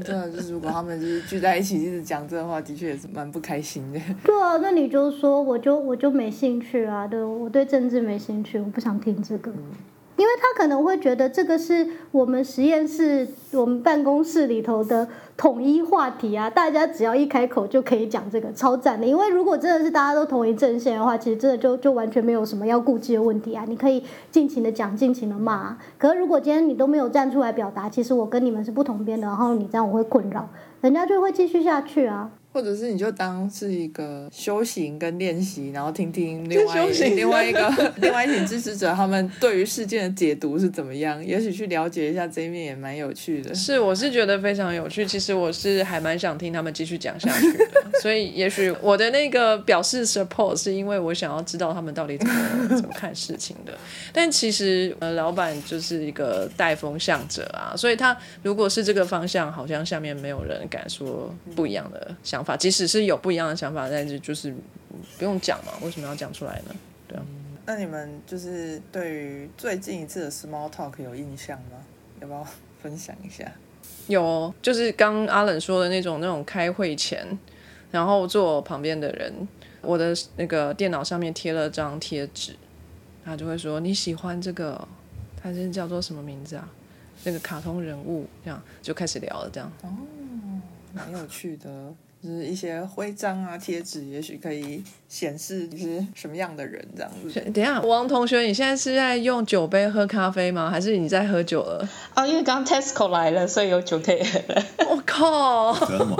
[0.08, 4.00] 那真的就是，如果他们就是聚在一起一直讲这个话，的确也是蛮不开心的。
[4.24, 9.52] 对啊，那你就说，我就我就没兴趣啊，对，我对政治没兴趣，我不想听这个。
[10.16, 19.06] 因为他可能会觉得这个是我们实验室、我们办公室里头的统一话题啊，大家只要一开口就可以讲这个，超赞的。
[19.06, 25.76] 因为如果真的是大家都同一阵线的话，其实真的就就完全没有什么要顾忌的问题啊，你可以尽情的讲，尽情的骂。
[25.98, 30.48] 可是如果今天你都没有站出来表达，其实我跟你们是不同边的，然后你这样我会困扰，
[30.80, 32.30] 人家就会继续下去啊。
[32.56, 43.54] 或者是你就当是一个修行跟练习，然后听听另外另外一个另外一群支持者他们对于事件的解读是怎么样，也许去了解一下这一面也蛮有趣的。
[43.54, 45.04] 是，我是觉得非常有趣。
[45.04, 47.64] 其实我是还蛮想听他们继续讲下去的，
[48.00, 53.76] 所以也许我的那个表示 support 是因为我想要知道他们到底怎么怎么看事情的。
[54.14, 62.45] 但其实呃，老板就是一个带风向者啊，所以他如果是这个方向，好像下面没有人敢说不一样的想法。
[62.54, 64.54] 即使是有不一样的想法，但是就是
[65.16, 66.76] 不用讲嘛，为什么要讲出来呢？
[67.08, 67.24] 对啊。
[67.64, 71.78] 那你们就是对于最近一次的 small talk 有印象吗？
[72.20, 72.46] 要不要
[72.82, 73.50] 分享一下？
[74.08, 77.26] 有，就是刚阿冷说的那种，那种开会前，
[77.90, 79.48] 然后坐我旁边的人，
[79.82, 82.54] 我的那个电脑上面贴了张贴纸，
[83.24, 84.86] 他就会说你喜欢这个，
[85.42, 86.68] 他是叫做什么名字啊？
[87.24, 89.72] 那个卡通人物，这样就开始聊了，这样。
[89.82, 89.88] 哦，
[90.92, 91.92] 蛮有趣的。
[92.26, 97.40] 就是一些徽章啊、贴纸，也许可以显示你是什么样的人这样子。
[97.52, 100.68] 等一下，王同学，你现在是在用酒杯喝咖啡吗？
[100.68, 101.88] 还是你在喝酒了？
[102.16, 104.64] 哦，因为刚 Tesco 来了，所以有酒可以喝了。
[104.90, 105.72] 我靠，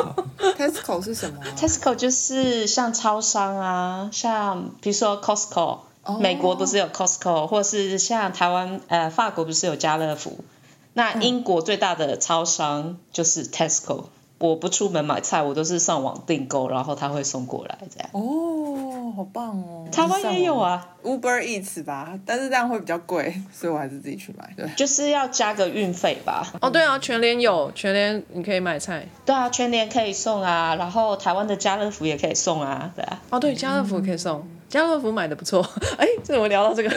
[0.57, 5.81] Tesco 是什么啊、Tesco 就是像超商啊，像比如说 Costco，、
[6.21, 10.45] 美国不是有 Costco，或是像台湾呃法国不是有家乐福，
[10.92, 14.05] 那英国最大的超商就是 Tesco。
[14.47, 18.09] 我不出门买菜，我都是上网订购，然后他会送过来这样。
[18.13, 19.87] 哦，好棒哦！
[19.93, 24.53] 台湾也有啊，Uber Eats 吧，但是这样会比较贵，所以我还是自己去买。
[24.57, 26.47] 对，就是要加个运费吧。
[26.61, 29.07] 哦，对啊，全联有，全联你可以买菜。
[29.25, 33.21] 对啊，全联可以送啊，然后台湾的家乐福也可以送啊，对啊。
[33.31, 35.63] 哦，对，家乐福可以送，家乐福买的不错。
[35.99, 36.91] 哎，这怎么聊到这个？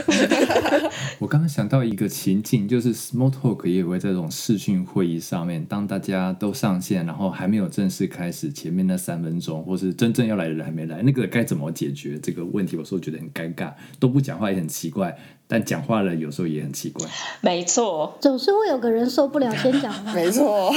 [1.19, 12.75] 我刚刚想到一个情境，就是 small talk 也会在这种视讯会议上面，当大家都上线，然后还没有正式开始，前面那三分钟，或是真正要来的人还没来，那个该怎么解决这个问题？
[12.75, 15.17] 有时候觉得很尴尬，都不讲话也很奇怪，
[15.51, 17.03] 但讲话了有时候也很奇怪。
[17.41, 20.13] 没错，总是会有个人受不了先讲话。
[20.13, 20.71] 没错，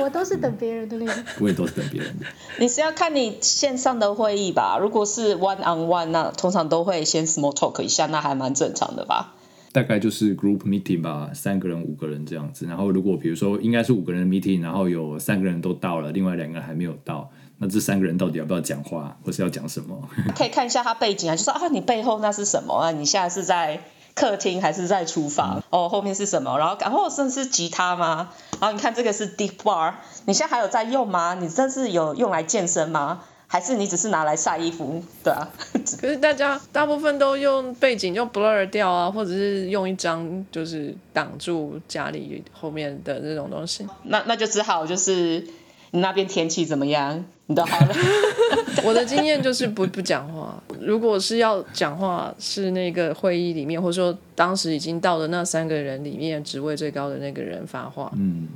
[0.00, 1.24] 我都是等别人的那种。
[1.40, 2.26] 我也都是等别人的。
[2.60, 4.78] 你是要看你线上的会议吧？
[4.80, 9.34] 如果是 one on one，那通常都会先 small talk 一下，那还蛮正常的吧？
[9.72, 12.66] 大概就是 group meeting 吧，三个人、五个人这样子。
[12.66, 20.08] 然后如果比如说应该是五个人的 meeting，然后有三个人都到了，另外两个人还没有到，那这三个人到底要不要讲话，或是要讲什么？
[20.36, 22.90] 可以看一下他背景啊，就说啊，你背后那是什么啊？
[22.92, 23.80] 你现在是在
[24.14, 25.62] 客厅还是在厨房？
[25.70, 26.58] 哦，后面是什么？
[26.58, 28.30] 然后然后甚至是吉他吗？
[28.60, 29.94] 然后你看这个是 deep bar，
[30.26, 31.34] 你现在还有在用吗？
[31.34, 33.22] 你这是有用来健身吗？
[33.50, 35.02] 还是你只是拿来晒衣服？
[35.24, 43.88] 对啊， 可是大家大部分都用背景用 blur 掉啊，或者是用一张就是挡住家里后面的那种东西。
[44.02, 45.42] 那那就只好就是
[45.90, 47.24] 你那边天气怎么样？
[47.46, 47.94] 你都好了。
[48.84, 50.62] 我的经验就是不不讲话。
[50.80, 58.48] 如果是要讲话，是那个会议里面，或者说当时已经到的那三个人里面职位最高的那个人发话，嗯，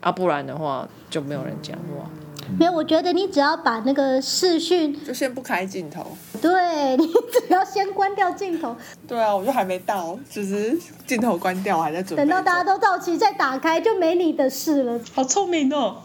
[0.00, 2.10] 啊，不然的话就没有人讲话。
[2.58, 6.04] 没有，我觉得你只要把那个视讯，就先不开镜头。
[6.42, 8.76] 对你只要先关掉镜头，
[9.06, 10.76] 对啊，我就还没到，只是
[11.06, 12.16] 镜头关掉，还在准备。
[12.16, 14.98] 等到大家都到齐再打开，就没你的事了。
[15.14, 15.98] 好聪明哦！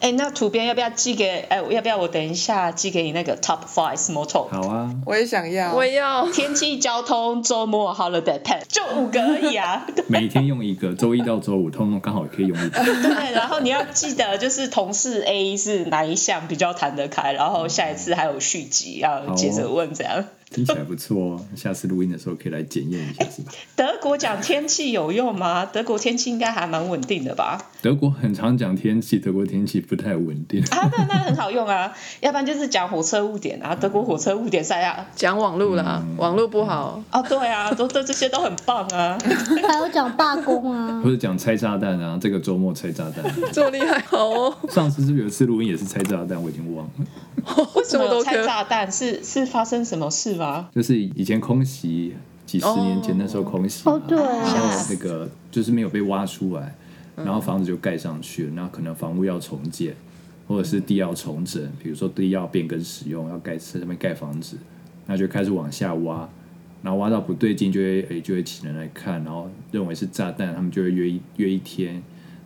[0.00, 1.40] 哎，那图片要不要寄给？
[1.48, 4.48] 哎，要不要我等一下寄给你那个 Top Five Small Talk？
[4.48, 6.30] 好啊，我也想要，我要。
[6.30, 9.86] 天气、交通、周末、Holiday Pen，就五个而已啊。
[10.08, 12.82] 每天用一个，周一到周五通通刚好可以用一个。
[13.02, 20.24] 对，然后你要记得，就是同事 A 是哪一项比较谈得开，然后下一次还有续集要接着问这样。
[20.54, 23.52] 听起来不错哦，下次录音的时候可以来检验一下，是吧？
[23.74, 25.64] 德国讲天气有用吗？
[25.66, 27.60] 德国天气应该还蛮稳定的吧？
[27.82, 30.62] 德国很常讲天气，德国天气不太稳定。
[30.70, 37.02] 啊，那那很好用啊，要不然就是讲火车误点啊，德国火车误点赛啊，讲网路啦，网路不好。
[37.10, 39.18] 啊，对啊，都都这些都很棒啊。
[39.68, 44.56] 还有讲罢工啊， 或者讲拆炸弹啊，这个周末拆炸弹， 这么厉害好哦。
[44.70, 46.40] 上次是不是有一次录音也是拆炸弹？
[46.42, 46.92] 我已经忘了。
[47.74, 48.90] 为什么拆炸弹？
[48.90, 50.43] 是是发生什么事吗？
[50.74, 52.14] 就是以前空袭，
[52.46, 56.74] 几十年前那时候空袭，哦对，然后那个就是没有被挖出来，
[57.16, 59.94] 然后房子就盖上去了，那可能房屋要重建，
[60.46, 64.56] 或者是地要重整，比如说地要变更使用，要盖在上面盖房子，
[65.06, 66.28] 那就开始往下挖，
[66.82, 72.02] 然后挖到不对劲，就会诶就会请人来看，然后认为是炸弹，他们就会约一约一天，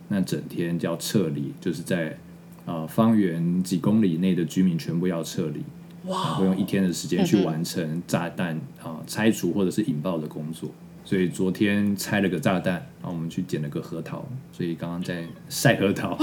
[0.07, 2.17] 那整天就要撤离，就是在。
[2.65, 5.63] 呃，方圆几公里内的居民全部要撤离，
[6.09, 10.69] 然后用一天的时间去完成炸弹啊拆除或者是引爆的工作。
[11.05, 16.15] 所以昨天拆了个炸弹，然后我们去捡了个核桃，所以刚刚在晒核桃，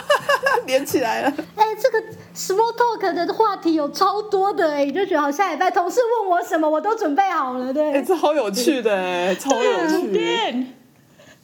[0.66, 1.34] 连起来了。
[1.54, 1.98] 哎，这个
[2.34, 7.92] small talk 的话题有超多的哎，就觉得好下礼拜同事问我什么，我都准备好了，对。
[7.92, 10.66] 哎，这好有趣的哎，超有趣。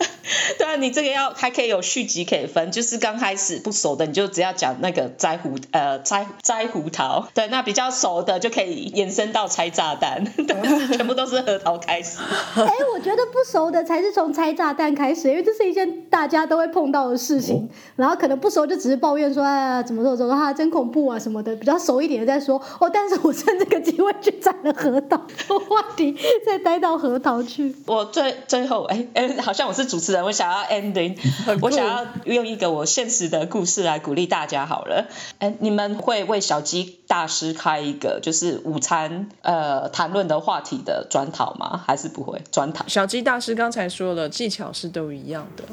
[0.59, 10.25] 对啊，你这个要还可以有续集可以分，就是刚开始不熟的，你就只要讲那个摘胡呃摘摘胡桃，对，那比较熟的就可以延伸到拆炸弹，
[10.97, 12.19] 全部都是核桃开始。
[12.57, 25.19] 哎，我觉得不熟的才是从拆炸弹开始，因为这是一件大家都会碰到的事情，然后可能不熟就只是抱怨说哎怎么怎么说啊真恐怖啊什么的，比较熟一点的再说哦，但是我趁这个机会去摘了核桃，
[25.69, 27.75] 话题再待到核桃去。
[27.87, 31.19] 我最最后哎哎，好像我是主持人，我想要 ending，
[31.61, 35.07] 我想要用一个我现实的故事来鼓励大家好了。
[35.39, 41.85] 哎，你们会为小鸡大师开一个就是午餐呃谈论的话题的专讨吗？
[41.87, 42.89] 还是不会专讨？
[42.89, 45.65] 小鸡大师刚才说了，技巧是都一样的。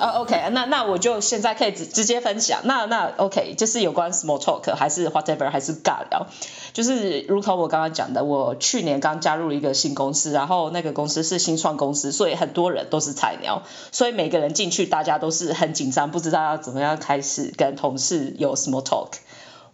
[0.00, 2.62] 啊， OK，那那我就现在可以直直接分享。
[2.64, 6.26] 那那 OK，就是有关 small talk 还是 whatever 还是尬聊，
[6.72, 19.10] 就是如同我刚刚讲的，我去年刚加入了一个新公司，然后那个公司是新创公司，所以很多人都是菜鸟，所以每个人进去，大家都是很紧张，不知道要怎么样开始跟同事有 small talk。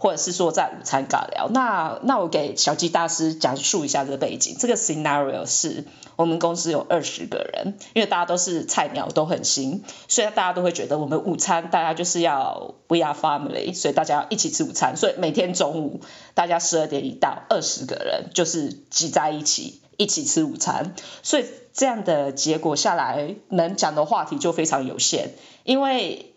[0.00, 4.56] 或者是说在午餐尬聊，那那我给小鸡大师讲述一下这个背景。
[4.58, 5.84] 这个 scenario 是
[6.16, 14.96] 我们公司有二十个人，因为大家都是菜鸟，都很新，所以大家都会觉得我们午餐大家就是要 we are family，所以大家要一起吃午餐。
[14.96, 16.00] 所以每天中午
[16.32, 20.94] 大家十二点一到，二十个人就是挤在一起一起吃午餐。
[21.22, 25.34] 所以这样的结果下来，能讲的话题就非常有限，
[25.64, 26.29] 因为。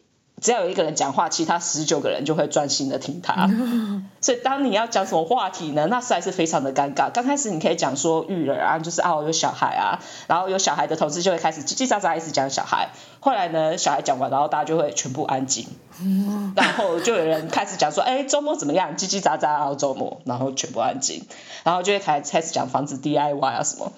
[0.43, 3.49] 只要有一个人讲话，其他十九个人就会专心的听他。
[4.21, 5.87] 所以当你要讲什么话题呢？
[5.89, 7.09] 那实在是非常的尴尬。
[7.11, 12.89] 刚开始你可以讲说育儿啊，就是啊我有小孩啊，然后有小孩的同事就会开始叽叽喳喳一直讲小孩。
[13.21, 15.65] 后来呢，小孩讲完，然后大家就会全部安静。
[16.55, 18.97] 然后就有人开始讲说，哎，周末怎么样？
[18.97, 21.25] 叽叽喳喳，然后周末，然后全部安静。
[21.63, 23.93] 然后就会开开始讲房子 DIY 啊什么。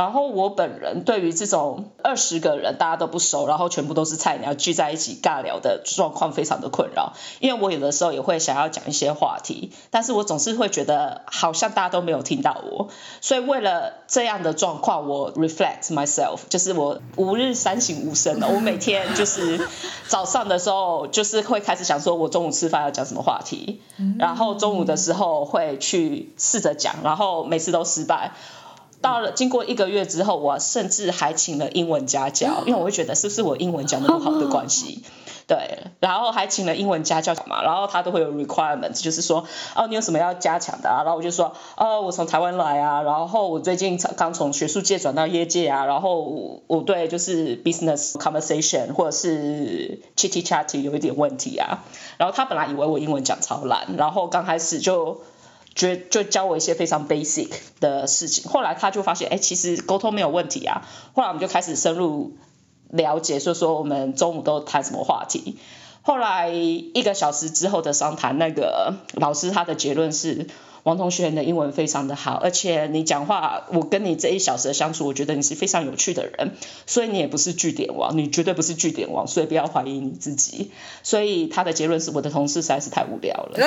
[0.00, 12.88] 然后我本人对于这种二十个人大家都不熟，然后全部都是菜鸟聚在一起尬聊的状况非常的困扰，因为我有的时候也会想要讲一些话题，但是我总是会觉得好像大家都没有听到我，
[13.20, 19.68] 所以为了这样的状况，我 reflect myself，就是我五日三省吾身的，我每天就是
[20.08, 23.82] 早上的时候就是会开始想说我中午吃饭要讲什么话题，
[24.18, 28.32] 然后中午的时候会去试着讲，然后每次都失败。
[29.00, 35.02] 到了经过一个月之后，我甚至还请了英文家教， 因为我会觉得是不是我英文讲的不好的关系。
[35.50, 39.44] 对，然后还请了英文家教嘛，然后他都会有 requirement，就是说，
[39.74, 41.02] 哦，你有什么要加强的啊？
[41.02, 51.82] 然后我就说，哦，我从台湾来啊，然后我最近刚从学术界转到业界啊，然后我对就是 business conversation 或者是 chitty chatty 有一点问题啊。
[52.16, 55.20] 然后他本来以为我英文讲超烂，然后刚开始就
[55.74, 57.50] 觉就教我一些非常 basic
[57.80, 60.86] 的事情，后来他就发现，哎，其实沟通没有问题啊。
[61.14, 62.36] 后来我们就开始深入。
[62.92, 65.58] 了解，所以说我们中午都谈什么话题。
[66.02, 70.48] 后来一个小时之后的商谈，那个老师他的结论是。
[70.82, 76.52] 王同学，你的英文非常的好，而且你讲话，我跟你这一小时的相处，我觉得你是非常有趣的人，
[76.86, 80.70] 所以你也不是据点王，你绝对不是据点王，所以不要怀疑你自己。
[81.02, 83.58] 所以他的结论是我的同事实在是太无聊了，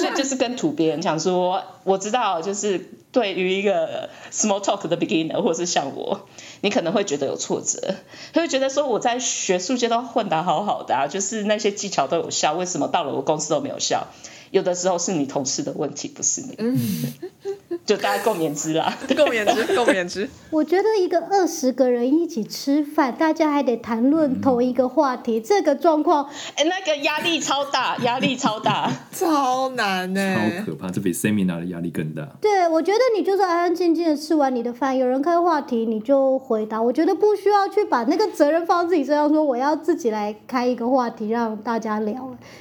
[0.00, 6.20] 所 以就是跟土编讲说，我知道，就是对于一个 small talk 的 beginner，或者是像我，
[6.62, 7.94] 你可能会觉得有挫折，
[8.32, 14.06] 会觉得说我在学术界都混得好好的，就是那些技巧都有效，为什么到了我公司都没有效？
[14.54, 16.56] 有的时候是你同事的问题，不是你。
[17.86, 20.28] 就大家共勉之啦， 共勉之， 共勉之。
[20.50, 32.22] 我觉得一个二十个人一起吃饭，大家还得谈论同一个话题，这个状况，哎，那个压力超大， 压力超大，超难呢，超可怕，这比 seminar 的压力更大。
[32.40, 42.14] 对，我觉得你就是安安静静的吃完你的饭，有人开话题你就回答，我觉得不需要去把那个责任放自己身上，说我要自己来开一个话题让大家聊，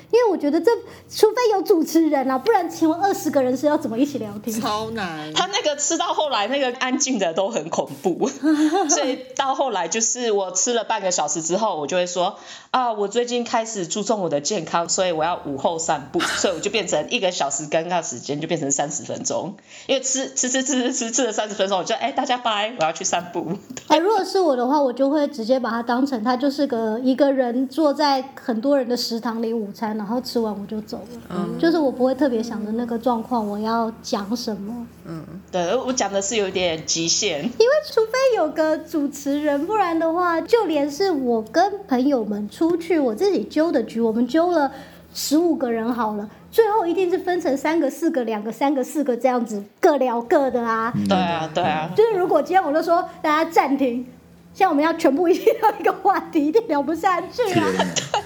[0.09, 0.71] 因为我觉得这
[1.07, 1.74] 除非有主。
[1.84, 4.57] 主持人啊，不然请问二十个人是要怎么一起聊天？
[4.61, 5.12] 超难。
[5.34, 8.28] 他那个吃到后来，那个安静的都很恐怖，
[8.89, 12.38] 所以到后来就是我吃了半个小时之后，我就会说
[12.72, 19.55] 啊，我最近开始注重我的健康，所以我要午后散步， 所以我就变成一个小时尴尬时间就变成三十分钟，
[19.88, 23.45] 因为吃吃吃吃吃吃吃了三十分钟，我就哎大家拜，我要去散步。
[23.89, 31.74] 哎，如果是我的话，我就会直接把它当成他就是个一个人坐在很多人的食堂里午餐，然后吃完我就走了，嗯，就。
[31.74, 34.86] 是我不会特别想着那个状况，我要讲什么。
[35.06, 44.72] 嗯，对我讲的是有点极限，因为除非有个主持人，不然的话，就连是我跟朋友们出去，我自己揪的局，我们揪了
[45.14, 50.93] 十五个人好了，最后一定是分成三个、四个、两个、三个、四个这样子，各聊各的啊。
[51.10, 51.89] 对啊，对啊。
[51.95, 54.06] 就是如果今天我就说大家暂停。
[54.54, 57.66] 像我们要全部一起聊一个话题，一定聊不下去啊！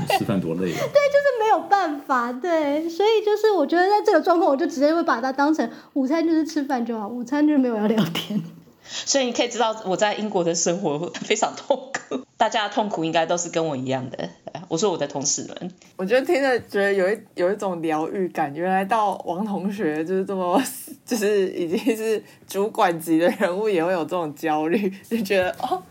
[0.09, 0.80] 吃饭多累啊！
[0.91, 8.41] 对，就是没有办法，对，所以就是我觉得在这个状况，我就直接会把它当成午餐，就是吃饭就好，午餐就是没有要聊天。
[8.84, 14.30] 所以你可以知道我在英国的生活非常痛苦，大家的痛苦应该都是跟我一样的。
[14.69, 18.53] 我说我的同事们，我觉得听着觉得有一有一种疗愈感。
[18.53, 20.61] 原来到王同学就是这么，
[21.05, 25.82] 就是已经是主管级的人物，也会有这种焦虑，就觉得哦。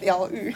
[0.00, 0.54] 疗愈，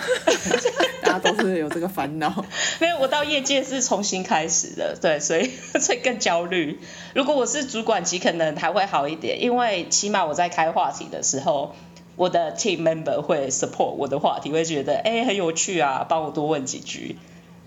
[1.03, 2.45] 大家都是有这个烦恼。
[2.81, 5.51] 没有，我到业界是重新开始的，对，所以
[5.81, 6.79] 所以更焦虑。
[7.15, 11.75] 如果我是主管级，可能还会好一点，因为起码我在开话题的时候，
[12.17, 17.17] 我的 team member 会 support 我的话题，会觉得哎很有趣啊，帮我多问几句。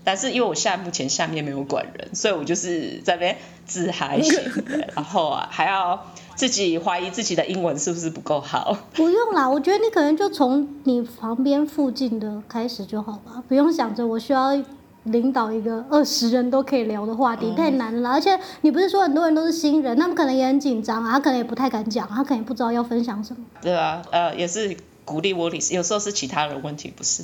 [0.04, 3.36] 但是因为我现在目前下面没有管人，所以我就是在那边
[3.66, 4.34] 自嗨型
[4.64, 6.06] 的，然后啊还要。
[6.38, 8.78] 自己怀疑自己的英文是不是不够好？
[8.94, 14.56] 不用啦，我觉得你可能就从你旁边附近的开始就好吧，不用想着我需要
[15.02, 18.10] 领导一个二十人都可以聊的话题，太难了。
[18.10, 23.44] 而且你不是说很多人都是新人，他们可能也很紧张啊，他可能也不太敢讲，他可能不知道要分享什么。
[23.60, 24.76] 对啊，呃，也是。
[25.08, 27.22] 鼓励我，有时候是其他人问题，不是。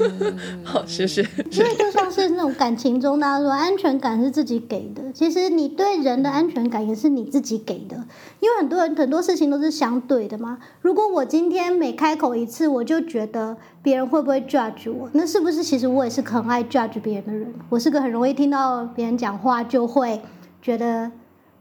[0.64, 1.20] 好，谢谢。
[1.50, 7.96] 因为就像是那种感情中，大家说安全感是自己给的，其实你对人的安全感也是你自己给的。
[8.40, 10.58] 因为很多人很多事情都是相对的嘛。
[10.80, 17.54] 如果我今天每开口一次，我就觉得别人会不会 judge 我，那是不是其实我也是很爱 judge 别人的人？
[17.68, 20.22] 我是个很容易听到别人讲话就会
[20.62, 21.12] 觉得。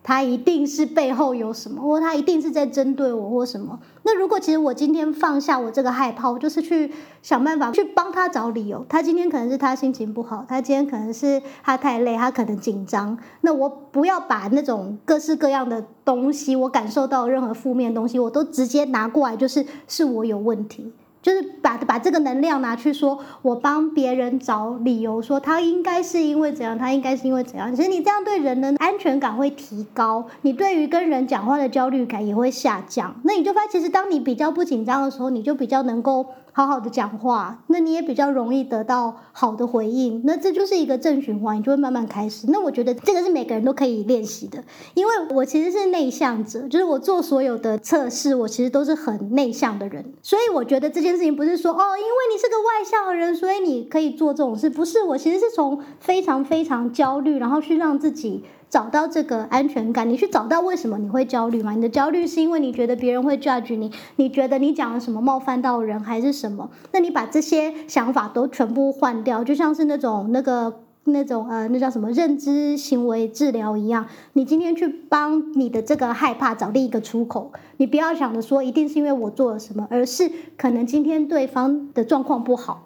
[0.03, 3.79] 他一定是背后有什么，或他一定是在针对我，或什么。
[4.03, 6.91] 那如果其实我今天放下我这个害怕，我就是去
[7.21, 8.83] 想办法去帮他找理由。
[8.89, 13.17] 他今天可能是他心情不好，他今天可能是他太累，他可能紧张。
[13.41, 20.91] 那我不要把那种各式各样的东西，我感受到任何负面东西，我都直接拿过来，就是是我有问题。
[21.21, 27.75] 就是把把这个能量拿去说，我帮别人找理由，说他应该是因为怎样，他应该是因为怎样。
[27.75, 33.15] 其实你这样对人的安全感会提高，你对于跟人讲话的焦虑感也会下降。
[33.23, 40.21] 那你就发现，其实当你比较不紧张的时候，你就比较能够好好的讲话，那你也比较容易得到好的回应。
[40.25, 42.47] 那这就是一个正循环，你就会慢慢开始。
[42.49, 50.13] 那我觉得这个是每个人都可以练习的，因为我其实是内向者，就是我做所有的测试，我其实都是很内向的人。
[50.21, 55.03] 所以我觉得这件事情不是说哦，因为你是个外向的人，所以你可以做这种事，不是。
[55.03, 58.43] 我其实是从非常非常焦虑，然后去让自己。
[58.71, 61.73] 找到这个安全感，你去找到为什么你会焦虑嘛？
[61.73, 66.69] 你的焦虑是因为你觉得别人会 judge 你，你觉得你讲了什么冒犯到人还是什么？
[66.93, 74.05] 那你把这些想法都全部换掉，就像是那种那个那种呃，那叫什么认知行为治疗一样。
[74.33, 82.83] 你今天去帮你的这个害怕找另一个出口，你不要想着说一定是因为我做了什么，而是可能今天对方的状况不好，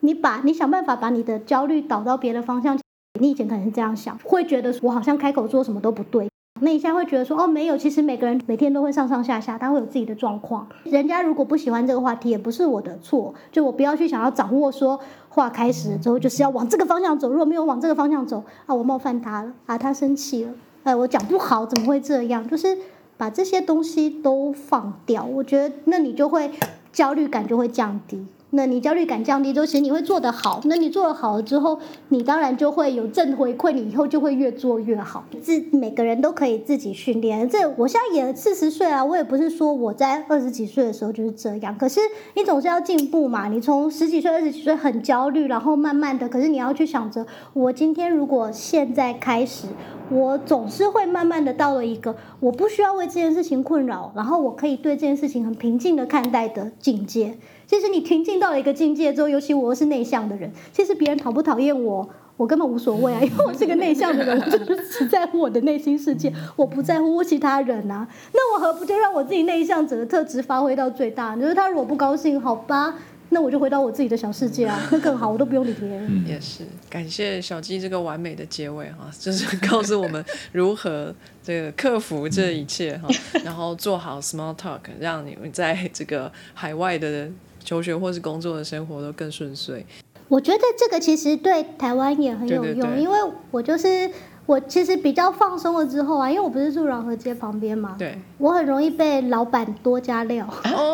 [0.00, 2.76] 你把你想办法把你的焦虑导到别的方向。
[3.20, 6.28] 你以前可能是这样想，会觉得我好像开口做什么都不对。
[6.60, 10.66] 那你现在会觉得说，哦，没有，其实每个人每天都会上上下下，他会有自己的状况。
[10.82, 13.32] 人家如果不喜欢这个话题，也不是我的错。
[13.52, 14.98] 就我不要去想要掌握说，
[15.28, 20.52] 话开始之后就是要往这个方向走，如果没有往这个方向走，啊，我冒犯他了，啊，他生气了，
[20.82, 22.48] 哎，我讲不好，怎么会这样？
[22.48, 22.76] 就是
[23.16, 26.50] 把这些东西都放掉，我觉得那你就会
[26.92, 28.26] 焦虑感就会降低。
[28.50, 30.60] 那你焦虑感降低之后，其实你会做得好。
[30.64, 31.78] 那你做得好了之后，
[32.08, 35.24] 你当然就会有正回馈，你以后就会越做越好。
[35.42, 37.46] 自每个人都可以自己训练。
[37.46, 41.76] 这我现在也四十岁啊，我也不是说我在二十几岁的时候就是这样。
[41.76, 42.00] 可是
[42.34, 43.48] 你总是要进步嘛。
[43.48, 49.66] 你从十几岁、二十几岁很焦虑，然后慢慢的，可是你要去想着，我今天如果现在开始，
[50.10, 57.36] 我总是会慢慢的到了一个我不需要为这件事情困扰，然后我可以对这件事情很平静的看待的境界。
[57.68, 62.08] 其实你平静到了一个境界之后，尤其我是内向的人，其实别人讨不讨厌我，
[62.38, 68.08] 我根本无所谓啊， 因为我是个内向的人，我就是只在乎我的内心世界，我不在乎其他人啊。
[68.32, 71.36] 那我何不就让我自己内向者的特质发挥到最大？
[71.36, 72.94] 就是他如果不高兴，好吧，
[73.28, 76.24] 那我就回到我自己的小世界啊，那更好，我都不用理别人。
[76.26, 83.08] 也是，感谢小鸡这个完美的结尾哈，就是告诉我们如何这个克服这一切哈，
[83.44, 87.28] 然后做好 small talk，让你们在这个海外的。
[87.68, 89.84] 求学或是工作的生活都更顺遂。
[90.26, 93.18] 我觉得这个其实对台湾也很有用，因为
[93.50, 94.10] 我就是
[94.48, 100.46] 我其实比较放松了之后啊，因为我不是住饶河街旁边嘛，对，我很容易被老板多加料。
[100.64, 100.92] 哦，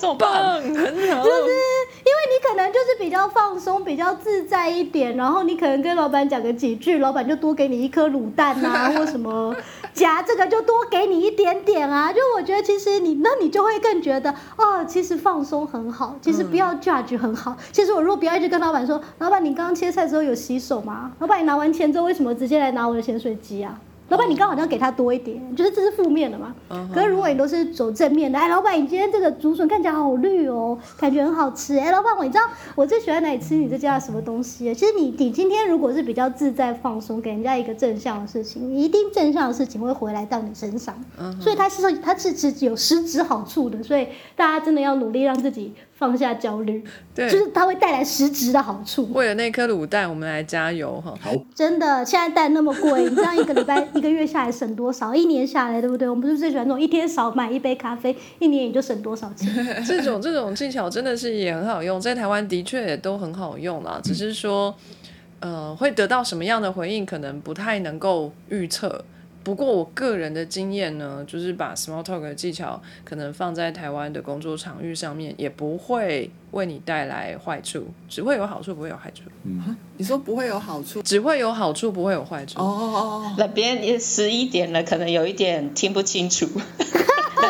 [0.00, 0.32] 很棒，
[0.62, 1.22] 很好。
[1.22, 1.50] 就是
[2.06, 9.54] 因为你可能就是比较放松、比较自在一点，然后你可能跟老板讲个几句，老板就多给你一颗卤蛋啊， 或什么。
[9.92, 17.54] 夹这个就多给你一点点啊，就我觉得其实你那你就会更觉得哦，其实放松很好，其实不要 judge 很好。
[17.72, 21.12] 其实我如果不要一直跟老板说，老板你刚刚切菜的时候有洗手吗？
[21.18, 23.80] 老板你拿完钱之后为什么直接来拿我的咸水鸡啊？
[24.08, 26.54] 老板，你刚好像给他多一点，就是这是负面的嘛。
[26.94, 31.76] 可是如果你都是走正面的，哎，老板，你今天这个竹笋看起来好绿哦，感觉很好吃。
[31.76, 32.44] 哎，老板，我你知道
[32.76, 34.72] 我最喜欢哪里吃你这家的什么东西？
[34.72, 40.94] 其实你你今天如果是比较自在放松，给人家一个正向的事情，你一定正向的事情会回来到你身上。
[41.40, 44.06] 所以它是说它是是有实质好处的，所以
[44.36, 45.74] 大家真的要努力让自己。
[45.98, 46.84] 放下焦虑，
[47.14, 49.10] 对，就是它会带来实质的好处。
[49.14, 51.14] 为了那颗卤蛋，我们来加油哈！
[51.18, 55.14] 好，真的，现在蛋那么贵，你这样一个礼拜、 一个月下来省多少？
[55.14, 56.06] 一年下来，对不对？
[56.06, 59.48] 我们不是最喜欢那种一天少买一杯咖啡，一年也就省多少钱？
[59.88, 63.98] 这种这种技巧真的是也很好用，在台湾的确也都很好用啦。
[64.04, 64.74] 只是说，
[65.40, 69.02] 呃，会得到什么样的回应，可能不太能够预测。
[69.46, 79.22] 不过我个人的经验呢，就是把 small talk 的技巧可能放在台湾的工作场域上面，也不会为你带来坏处，只会有好处，不会有坏处。
[79.44, 82.58] 嗯，你说不会有好处，只会有好处，不会有坏处。
[82.58, 86.46] 哦哦哦，那别人也十一点了，可能有一点听不清楚。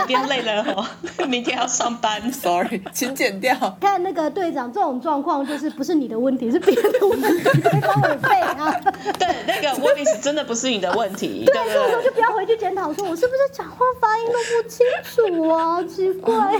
[0.07, 0.87] 变累了哦，
[1.27, 3.57] 明天要上班，sorry，请剪掉。
[3.81, 8.71] 看那个队长，这种状况就是不是你的问题，是别人的问题，帮我背啊。
[9.19, 11.45] 对，那个 w i l l 真的不是你的问题。
[11.47, 15.83] 对，所以说就不要回去检讨，说我是不是讲话发音都不清楚啊？
[15.85, 16.53] 奇怪。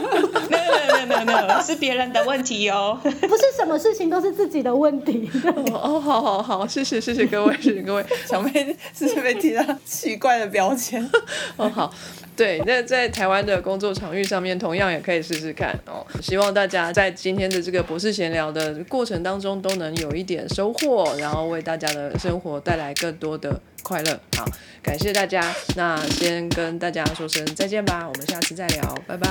[0.49, 2.99] 没有没有没有没有，是别人的问题哦。
[3.03, 5.29] 不是什么事情都是自己的问题。
[5.73, 11.09] 哦，好好好，谢谢谢谢 各位谢谢各位，小妹是不是被贴到奇怪的标签？
[11.57, 11.93] 哦好。
[12.37, 16.07] 对，那在台湾的工作场域上面，同样也可以试试看哦。
[16.21, 24.21] 希望大家在今天的这个博士闲聊的过程当中，都能有一点收获，然后为大家的生活带来更多的快乐。
[24.37, 24.45] 好，
[24.83, 29.29] 感谢大家，那先跟大家说声再见吧，我们下次再聊，拜拜，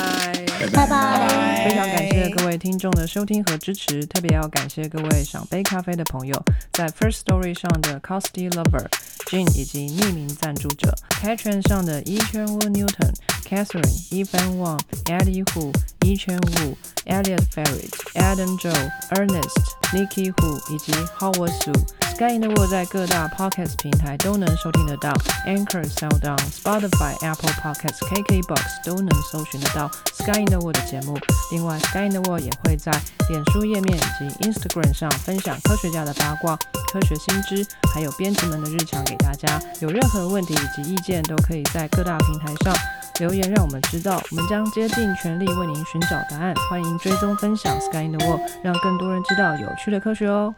[0.72, 1.68] 拜拜。
[1.68, 6.42] 非常感谢各位听众的收听和支持，特别要感谢各位赏杯咖啡的朋友，
[6.72, 8.86] 在 First Story 上的 Costy Lover。
[9.26, 13.12] Jane 以及匿名赞助者 Patreon 上的 e 圈 Wu Newton、
[13.44, 13.82] Catherine、
[14.12, 15.74] Evan Wang、Eddie Hu、
[16.06, 16.76] e 圈 Wu、
[17.08, 21.74] Elliot Ferret、Adam Joe、Ernest、Nikki Hu 以及 Howard Su。
[22.14, 25.12] Sky in the World 在各大 Podcast 平台都能收听得到
[25.48, 31.18] ，Anchor、SoundOn、Spotify、Apple Podcasts、KKBox 都能搜寻得到 Sky in the World 的节目。
[31.52, 32.92] 另外，Sky in the World 也会在
[33.30, 36.56] 脸书页面以及 Instagram 上分享科学家的八卦、
[36.92, 39.60] 科学新知，还有编辑们的日常给大家。
[39.80, 42.76] 有任何问题以及意见，都可以在各大平台上
[43.20, 46.54] 留言，让我们知道，我们将竭尽全力为您寻找答案。
[46.70, 50.54] 欢迎追踪分享 Sky in the World，让更多人知道有趣的科学哦。